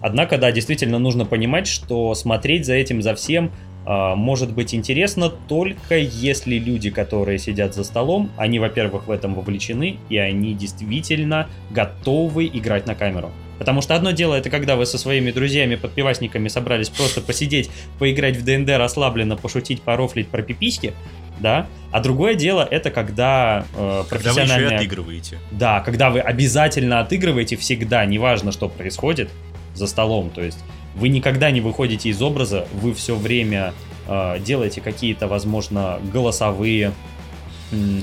[0.01, 3.53] Однако, да, действительно нужно понимать, что смотреть за этим, за всем
[3.85, 9.99] может быть интересно только если люди, которые сидят за столом, они, во-первых, в этом вовлечены,
[10.09, 13.33] и они действительно готовы играть на камеру.
[13.59, 18.37] Потому что одно дело это когда вы со своими друзьями, подпивасниками собрались просто посидеть, поиграть
[18.37, 20.95] в ДНД расслабленно, пошутить, порофлить про пиписьки,
[21.39, 21.67] да.
[21.91, 24.49] А другое дело это когда э, профессиональная...
[24.49, 25.39] Когда вы еще отыгрываете.
[25.53, 29.31] Да, когда вы обязательно отыгрываете всегда, неважно, что происходит
[29.75, 30.59] за столом, то есть
[30.95, 33.75] вы никогда не выходите из образа, вы все время
[34.07, 36.93] э, делаете какие-то, возможно, голосовые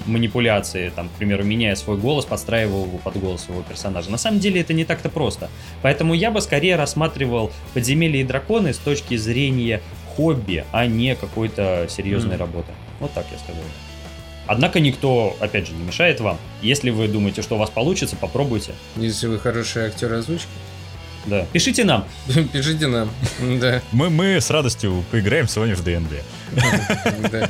[0.08, 4.10] манипуляции, там, к примеру, меняя свой голос, подстраивая его под голос своего персонажа.
[4.10, 5.50] На самом деле это не так-то просто.
[5.82, 9.82] Поэтому я бы скорее рассматривал подземелья и драконы с точки зрения
[10.16, 12.40] хобби, а не какой-то серьезной mm.
[12.40, 12.72] работы.
[13.00, 13.62] Вот так я сказал.
[14.48, 16.38] Однако никто, опять же, не мешает вам.
[16.64, 18.72] Если вы думаете, что у вас получится, попробуйте.
[18.96, 20.50] Если вы хороший актер озвучки.
[21.26, 21.46] Да.
[21.52, 22.06] Пишите нам.
[22.54, 23.10] Пишите нам.
[23.40, 23.82] Да.
[23.92, 26.12] Мы, мы с радостью поиграем сегодня в ДНД.
[27.32, 27.50] Да.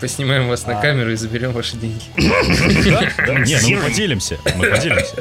[0.00, 0.82] Поснимаем вас на а.
[0.82, 2.02] камеру и заберем ваши деньги.
[2.16, 4.36] Не, ну мы поделимся.
[4.56, 5.14] Мы поделимся.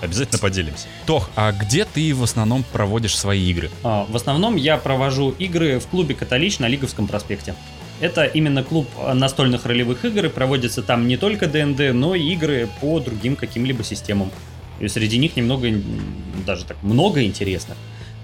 [0.00, 0.86] Обязательно поделимся.
[1.06, 3.70] Тох, а где ты в основном проводишь свои игры?
[3.84, 7.54] А, в основном я провожу игры в клубе «Католич» на Лиговском проспекте.
[8.00, 12.68] Это именно клуб настольных ролевых игр, и проводятся там не только ДНД, но и игры
[12.80, 14.32] по другим каким-либо системам.
[14.82, 15.68] И среди них немного,
[16.44, 17.78] даже так много интересных.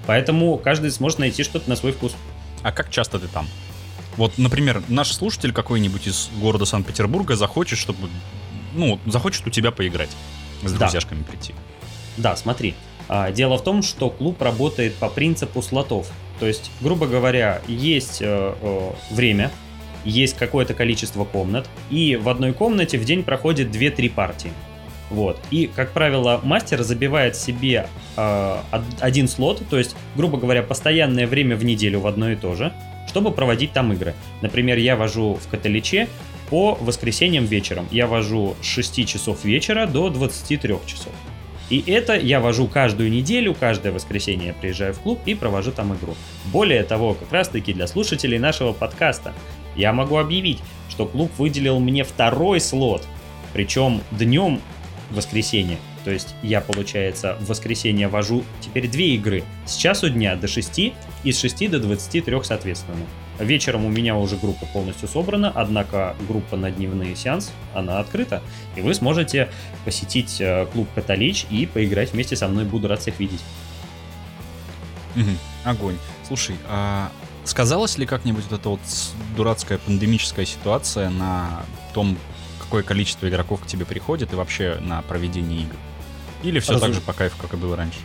[0.07, 2.17] Поэтому каждый сможет найти что-то на свой вкус.
[2.63, 3.47] А как часто ты там?
[4.17, 8.09] Вот, например, наш слушатель какой-нибудь из города Санкт-Петербурга захочет, чтобы,
[8.75, 10.11] ну, захочет у тебя поиграть,
[10.65, 11.27] с друзьяшками да.
[11.27, 11.55] прийти.
[12.17, 12.75] Да, смотри.
[13.09, 16.11] А, дело в том, что клуб работает по принципу слотов.
[16.41, 19.53] То есть, грубо говоря, есть э, э, время,
[20.05, 24.53] есть какое-то количество комнат, и в одной комнате в день проходит 2-3 партии.
[25.11, 25.41] Вот.
[25.51, 28.57] И, как правило, мастер забивает себе э,
[29.01, 32.73] один слот, то есть, грубо говоря, постоянное время в неделю в одно и то же,
[33.07, 34.15] чтобы проводить там игры.
[34.43, 36.09] Например, я вожу в Каталиче
[36.51, 37.89] по воскресеньям вечером.
[37.91, 41.13] Я вожу с 6 часов вечера до 23 часов.
[41.71, 45.95] И это я вожу каждую неделю, каждое воскресенье я приезжаю в клуб и провожу там
[45.95, 46.15] игру.
[46.47, 49.35] Более того, как раз таки для слушателей нашего подкаста,
[49.77, 53.07] я могу объявить, что клуб выделил мне второй слот,
[53.53, 54.61] причем днем
[55.11, 55.79] воскресенья.
[56.05, 59.45] То есть я, получается, в воскресенье вожу теперь две игры.
[59.67, 60.79] С часу дня до 6
[61.25, 62.99] и с 6 до 23 соответственно.
[63.39, 68.43] Вечером у меня уже группа полностью собрана, однако группа на дневные сеанс, она открыта.
[68.77, 69.49] И вы сможете
[69.85, 72.65] посетить э, клуб Каталич и поиграть вместе со мной.
[72.65, 73.41] Буду рад всех видеть.
[75.15, 75.31] Угу.
[75.65, 75.97] Огонь.
[76.27, 77.11] Слушай, а
[77.49, 78.81] Сказалась ли как-нибудь вот эта вот
[79.35, 82.19] дурацкая пандемическая ситуация на том,
[82.69, 85.75] какое количество игроков к тебе приходит и вообще на проведение игр?
[86.43, 87.99] Или все Разум- так же по кайфу, как и было раньше?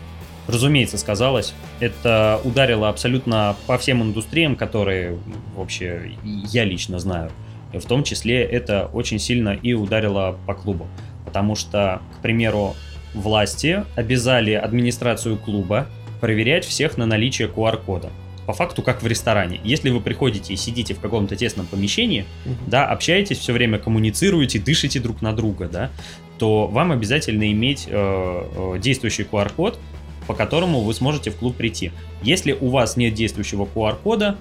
[0.46, 1.52] Разумеется, сказалось.
[1.80, 5.18] Это ударило абсолютно по всем индустриям, которые
[5.54, 7.30] вообще я лично знаю.
[7.74, 10.86] В том числе это очень сильно и ударило по клубу.
[11.26, 12.74] Потому что, к примеру,
[13.12, 15.86] власти обязали администрацию клуба
[16.20, 18.10] проверять всех на наличие QR-кода.
[18.46, 19.60] По факту, как в ресторане.
[19.64, 22.26] Если вы приходите и сидите в каком-то тесном помещении,
[22.66, 25.90] да, общаетесь все время, коммуницируете, дышите друг на друга, да,
[26.38, 29.78] то вам обязательно иметь э, э, действующий QR-код,
[30.26, 31.92] по которому вы сможете в клуб прийти.
[32.22, 34.36] Если у вас нет действующего QR-кода,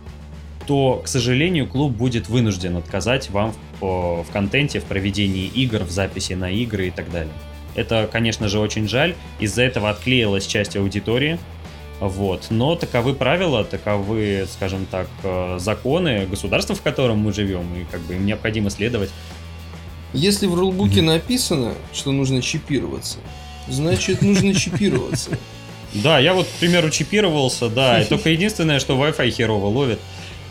[0.65, 5.91] то, к сожалению, клуб будет вынужден отказать вам в, в контенте, в проведении игр, в
[5.91, 7.33] записи на игры и так далее.
[7.75, 9.15] Это, конечно же, очень жаль.
[9.39, 11.39] Из-за этого отклеилась часть аудитории.
[12.07, 12.47] Вот.
[12.49, 18.01] Но таковы правила, таковы, скажем так, э, законы государства, в котором мы живем, и как
[18.01, 19.09] бы им необходимо следовать.
[20.11, 21.07] Если в рулбуке Мгм.
[21.07, 23.19] написано, что нужно чипироваться,
[23.69, 25.31] значит нужно чипироваться.
[25.93, 29.99] Да, я вот, к примеру, чипировался, да, и только единственное, что Wi-Fi херово ловит.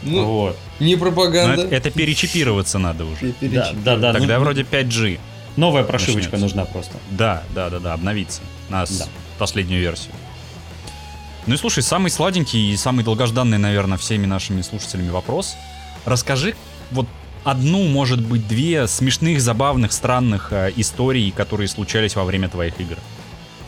[0.05, 0.57] Ну, вот.
[0.81, 1.63] не Но пропаганда.
[1.65, 3.35] это, это перечипироваться надо уже.
[3.41, 4.13] Да, да, да.
[4.13, 5.21] Тогда ну, вроде 5G.
[5.57, 6.57] Новая прошивочка начнется.
[6.57, 6.97] нужна просто.
[7.11, 9.07] Да, да, да, да, обновиться на Да.
[9.39, 10.13] последнюю версию.
[11.47, 15.57] Ну и слушай, самый сладенький и самый долгожданный, наверное, всеми нашими слушателями вопрос.
[16.05, 16.55] Расскажи
[16.93, 17.07] вот
[17.45, 22.97] одну, может быть, две смешных, забавных, странных э, историй, которые случались во время твоих игр.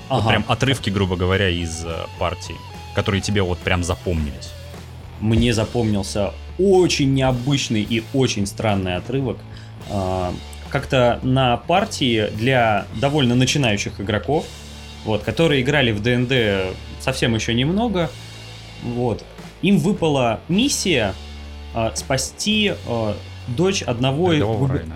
[0.09, 0.29] Вот Ага.
[0.29, 2.55] прям отрывки, грубо говоря, из э, партии,
[2.95, 4.53] которые тебе вот прям запомнились.
[5.21, 9.39] Мне запомнился очень необычный и очень странный отрывок.
[9.91, 10.33] А,
[10.71, 14.45] Как-то на партии для довольно начинающих игроков,
[15.05, 18.11] вот, которые играли в ДНД совсем еще немного,
[18.83, 19.25] вот,
[19.63, 21.15] им выпала миссия
[21.75, 23.17] а, спасти а,
[23.49, 24.87] дочь одного из Рядового губер-.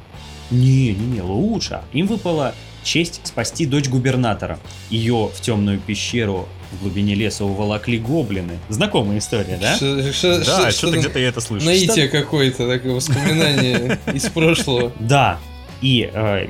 [0.51, 1.83] Не, не, не, лучше.
[1.93, 4.59] Им выпала честь спасти дочь губернатора.
[4.89, 8.59] Ее в темную пещеру в глубине леса уволокли гоблины.
[8.69, 9.77] Знакомая история, да?
[9.77, 11.67] Ш- ш- Да, что-то где-то я это слышал.
[11.67, 14.93] Наитие какое-то, такое воспоминание из прошлого.
[15.01, 15.39] Да.
[15.83, 16.49] И э,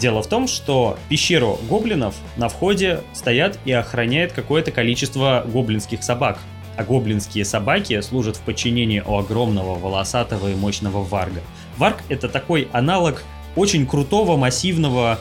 [0.00, 6.38] дело в том, что пещеру гоблинов на входе стоят и охраняет какое-то количество гоблинских собак.
[6.76, 11.42] А гоблинские собаки служат в подчинении у огромного волосатого и мощного варга.
[11.76, 13.22] Варг это такой аналог
[13.54, 15.18] очень крутого, массивного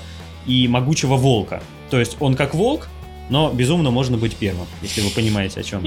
[0.47, 1.61] и могучего волка.
[1.89, 2.87] То есть он как волк,
[3.29, 5.81] но безумно можно быть первым, если вы понимаете о чем.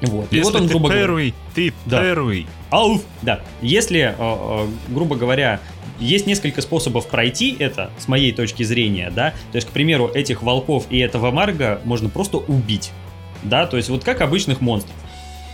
[0.00, 0.32] Вот.
[0.32, 2.00] И Если вот он, ты грубо говоря, первый, ты Да.
[2.00, 2.46] первый.
[2.70, 3.02] Ауф!
[3.22, 3.40] Да.
[3.60, 5.58] Если, э, э, грубо говоря,
[6.00, 10.42] есть несколько способов пройти это, с моей точки зрения, да, то есть, к примеру, этих
[10.42, 12.90] волков и этого марга можно просто убить,
[13.42, 14.94] да, то есть вот как обычных монстров.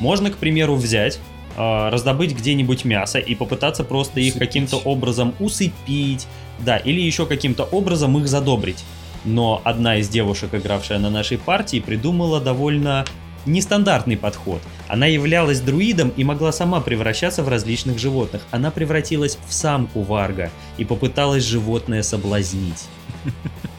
[0.01, 1.20] Можно, к примеру, взять,
[1.57, 6.26] э, раздобыть где-нибудь мясо и попытаться просто их каким-то образом усыпить,
[6.59, 8.85] да, или еще каким-то образом их задобрить.
[9.24, 13.05] Но одна из девушек, игравшая на нашей партии, придумала довольно
[13.47, 14.61] нестандартный подход.
[14.88, 18.42] Она являлась друидом и могла сама превращаться в различных животных.
[18.51, 22.88] Она превратилась в самку варга и попыталась животное соблазнить.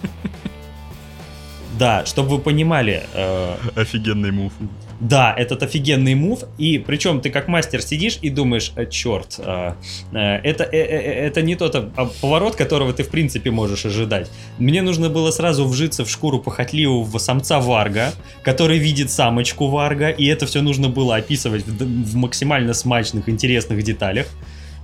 [1.77, 4.53] Да, чтобы вы понимали, э, Офигенный мув.
[4.99, 9.73] Да, этот офигенный мув, и причем ты как мастер сидишь и думаешь, «Э, черт, э,
[10.13, 14.31] э, это, э, э, это не тот а, поворот, которого ты в принципе можешь ожидать.
[14.57, 20.25] Мне нужно было сразу вжиться в шкуру похотливого самца варга, который видит самочку варга, и
[20.25, 24.27] это все нужно было описывать в, в максимально смачных, интересных деталях.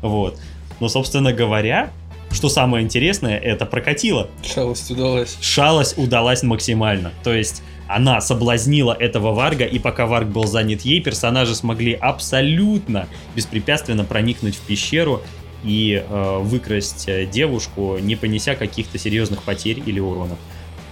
[0.01, 0.38] Вот.
[0.80, 1.91] Но, собственно говоря,
[2.32, 5.38] что самое интересное, это прокатило Шалость удалась.
[5.41, 7.12] шалость удалась максимально.
[7.24, 7.62] То есть
[7.95, 14.55] она соблазнила этого варга, и пока варг был занят ей, персонажи смогли абсолютно беспрепятственно проникнуть
[14.55, 15.21] в пещеру
[15.63, 20.37] и э, выкрасть э, девушку, не понеся каких-то серьезных потерь или уронов.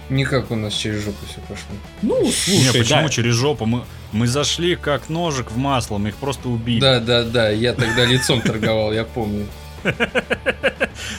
[0.08, 1.76] Не как у нас через жопу все пошло.
[2.02, 3.08] Ну, Не, слушай, почему да.
[3.08, 3.64] через жопу?
[3.64, 6.80] Мы, мы зашли как ножик в масло, мы их просто убили.
[6.80, 9.46] Да, да, да, я тогда лицом торговал, я помню.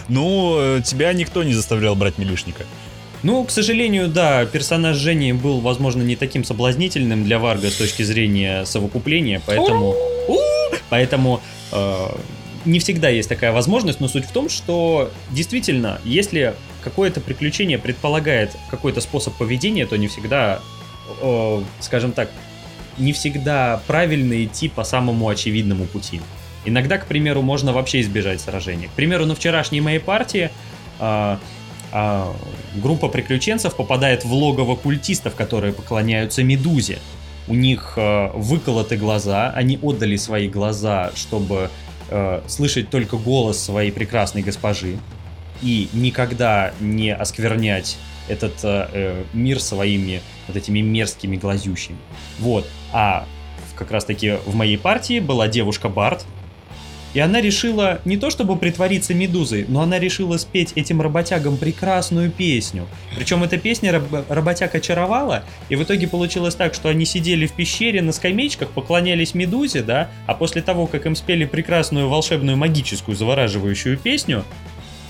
[0.07, 2.65] Ну, э, тебя никто не заставлял брать милишника.
[3.24, 8.03] Ну, к сожалению, да, персонаж Жени был, возможно, не таким соблазнительным для Варга с точки
[8.03, 9.95] зрения совокупления, поэтому...
[10.89, 11.41] Поэтому
[11.72, 12.07] э,
[12.65, 16.53] не всегда есть такая возможность, но суть в том, что действительно, если
[16.84, 20.59] какое-то приключение предполагает какой-то способ поведения, то не всегда,
[21.22, 22.30] э, скажем так,
[22.97, 26.22] не всегда правильно идти по самому очевидному пути.
[26.65, 28.88] Иногда, к примеру, можно вообще избежать сражения.
[28.88, 30.51] К примеру, на вчерашней моей партии
[30.99, 31.39] а,
[31.92, 32.34] а,
[32.76, 37.00] группа приключенцев попадает в логово культистов, которые поклоняются Медузе.
[37.48, 41.70] у них э, выколоты глаза, они отдали свои глаза, чтобы
[42.10, 44.98] э, слышать только голос своей прекрасной госпожи
[45.62, 51.98] и никогда не осквернять этот э, э, мир своими вот этими мерзкими глазющими.
[52.39, 52.68] Вот.
[52.94, 53.26] А
[53.76, 56.26] как раз таки в моей партии была девушка Барт,
[57.14, 62.32] и она решила не то чтобы притвориться медузой, но она решила спеть этим работягам прекрасную
[62.32, 62.88] песню.
[63.16, 67.53] Причем эта песня раб- работяг очаровала, и в итоге получилось так, что они сидели в
[67.53, 73.16] пещере на скамеечках, поклонялись медузе, да, а после того, как им спели прекрасную волшебную магическую
[73.16, 74.45] завораживающую песню,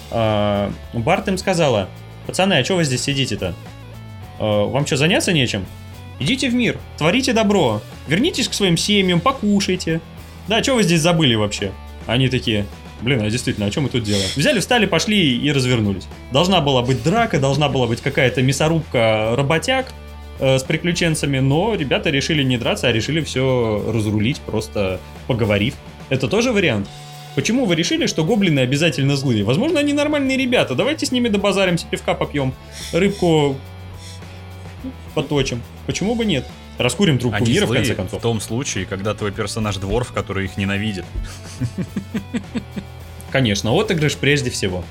[0.09, 1.87] э, Барт им сказала,
[2.25, 3.53] пацаны, а что вы здесь сидите-то?
[4.39, 5.65] Э, вам что, заняться нечем?
[6.19, 10.01] Идите в мир, творите добро, вернитесь к своим семьям, покушайте.
[10.47, 11.71] Да, что вы здесь забыли вообще?
[12.07, 12.65] Они такие,
[13.01, 14.27] блин, а действительно, о чем мы тут делаем?
[14.35, 16.07] Взяли, встали, пошли и развернулись.
[16.31, 19.93] Должна была быть драка, должна была быть какая-то мясорубка работяг
[20.39, 25.75] э, с приключенцами, но ребята решили не драться, а решили все разрулить, просто поговорив.
[26.09, 26.87] Это тоже вариант?
[27.35, 29.45] Почему вы решили, что гоблины обязательно злые?
[29.45, 30.75] Возможно, они нормальные ребята.
[30.75, 32.53] Давайте с ними добазаримся, пивка попьем,
[32.91, 33.55] рыбку
[35.13, 35.61] поточим.
[35.85, 36.45] Почему бы нет?
[36.77, 38.19] Раскурим трубку Они мира, в конце концов.
[38.19, 41.05] в том случае, когда твой персонаж дворф, который их ненавидит.
[43.31, 44.83] Конечно, отыгрыш прежде всего.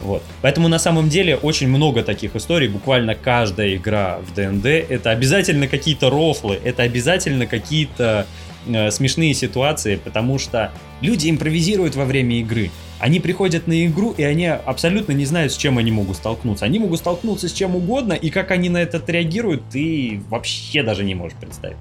[0.00, 0.22] Вот.
[0.40, 2.68] Поэтому на самом деле очень много таких историй.
[2.68, 8.26] Буквально каждая игра в ДНД это обязательно какие-то рофлы, это обязательно какие-то
[8.66, 12.70] э, смешные ситуации, потому что люди импровизируют во время игры.
[13.00, 16.66] Они приходят на игру, и они абсолютно не знают, с чем они могут столкнуться.
[16.66, 21.02] Они могут столкнуться с чем угодно, и как они на это отреагируют, ты вообще даже
[21.02, 21.78] не можешь представить.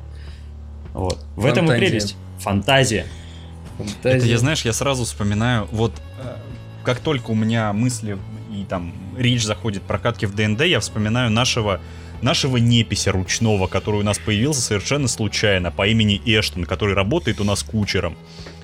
[0.94, 1.20] Вот.
[1.36, 1.88] В этом и Фантазия.
[1.88, 2.16] прелесть.
[2.40, 3.06] Фантазия.
[3.78, 4.18] Фантазия.
[4.18, 5.94] Это я, знаешь, я сразу вспоминаю, вот
[6.24, 6.36] э,
[6.84, 8.18] как только у меня мысли
[8.52, 11.82] и там речь заходит про катки в ДНД, я вспоминаю нашего
[12.22, 17.44] нашего непися ручного, который у нас появился совершенно случайно по имени Эштон, который работает у
[17.44, 18.18] нас кучером,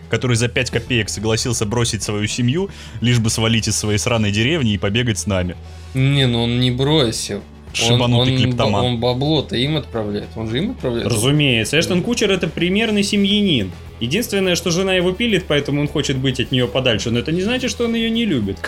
[0.09, 2.69] который за 5 копеек согласился бросить свою семью,
[3.01, 5.55] лишь бы свалить из своей сраной деревни и побегать с нами.
[5.93, 7.41] Не, ну он не бросил.
[7.75, 8.85] Шибанутый он, он, клептоман.
[8.85, 10.29] он бабло-то им отправляет.
[10.35, 11.07] Он же им отправляет.
[11.07, 13.71] Разумеется, Эштон Кучер это примерный семьянин.
[13.99, 17.41] Единственное, что жена его пилит, поэтому он хочет быть от нее подальше, но это не
[17.41, 18.57] значит, что он ее не любит.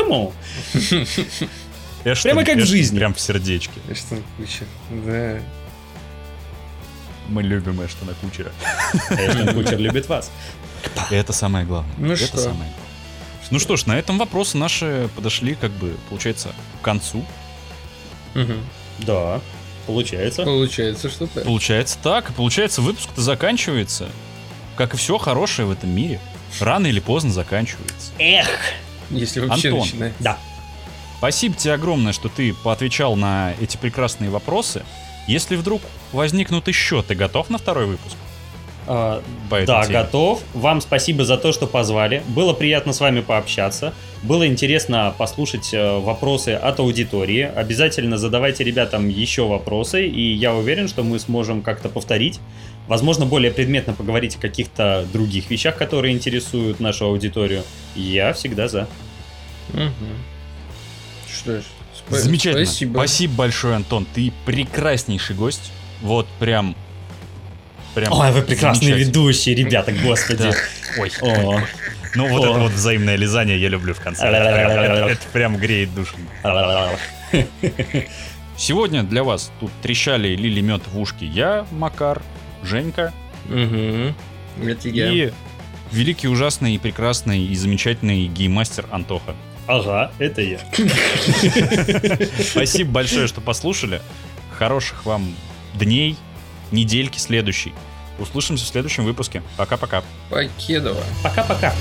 [2.06, 2.98] Эштон, Прямо как в Эштон жизни.
[2.98, 3.80] Прям в сердечке.
[3.94, 4.66] Что куча.
[5.06, 5.40] Да.
[7.30, 8.52] Мы любим Эштона Кучера.
[9.12, 10.32] Эштон Кучер любит вас.
[11.12, 11.94] И это самое главное.
[11.98, 12.38] Ну это что?
[12.38, 12.72] самое.
[13.50, 17.26] Ну что ж, на этом вопросы наши подошли, как бы, получается, к концу.
[18.34, 18.62] Мгм.
[19.00, 19.42] Да,
[19.86, 20.44] получается.
[20.44, 21.44] Получается, что так.
[21.46, 24.10] Получается так, и получается выпуск-то заканчивается.
[24.76, 26.20] Как и все хорошее в этом мире.
[26.60, 28.12] Рано или поздно заканчивается.
[28.20, 28.48] Эх!
[29.10, 29.86] Если вообще Антон.
[29.86, 30.14] начинать.
[30.20, 30.38] Да.
[31.18, 34.84] Спасибо тебе огромное, что ты поотвечал на эти прекрасные вопросы.
[35.28, 35.82] Если вдруг
[36.14, 38.16] возникнут еще, ты готов на второй выпуск?
[38.90, 39.22] А,
[39.52, 39.94] да, теме?
[39.94, 40.42] готов.
[40.54, 42.24] Вам спасибо за то, что позвали.
[42.30, 43.94] Было приятно с вами пообщаться.
[44.24, 47.42] Было интересно послушать э, вопросы от аудитории.
[47.42, 52.40] Обязательно задавайте ребятам еще вопросы, и я уверен, что мы сможем как-то повторить.
[52.88, 57.64] Возможно, более предметно поговорить о каких-то других вещах, которые интересуют нашу аудиторию.
[57.94, 58.88] Я всегда за.
[59.74, 59.92] Мгм.
[61.30, 61.64] Что ж.
[62.10, 62.66] Замечательно.
[62.66, 62.98] Спасибо.
[63.00, 64.06] Спасибо большое, Антон.
[64.14, 65.72] Ты прекраснейший гость.
[66.02, 66.76] Вот прям...
[67.96, 70.52] прям Ой, вы прекрасные ведущие, ребята, господи.
[71.00, 71.12] Ой,
[72.16, 74.26] ну вот это вот взаимное лизание я люблю в конце.
[74.28, 76.16] Это прям греет душу.
[78.56, 82.24] Сегодня для вас тут трещали и лили мед в ушки я, Макар,
[82.64, 83.14] Женька
[83.50, 85.32] и
[85.92, 89.36] великий, ужасный, и прекрасный и замечательный геймастер Антоха.
[89.68, 90.60] Ага, это я.
[92.52, 94.02] Спасибо большое, что послушали.
[94.58, 95.36] Хороших вам
[95.76, 96.16] дней,
[96.72, 97.74] недельки следующей.
[98.18, 99.44] Услышимся в следующем выпуске.
[99.58, 100.04] Пока-пока.
[100.30, 101.04] Покедова.
[101.22, 101.74] Пока-пока.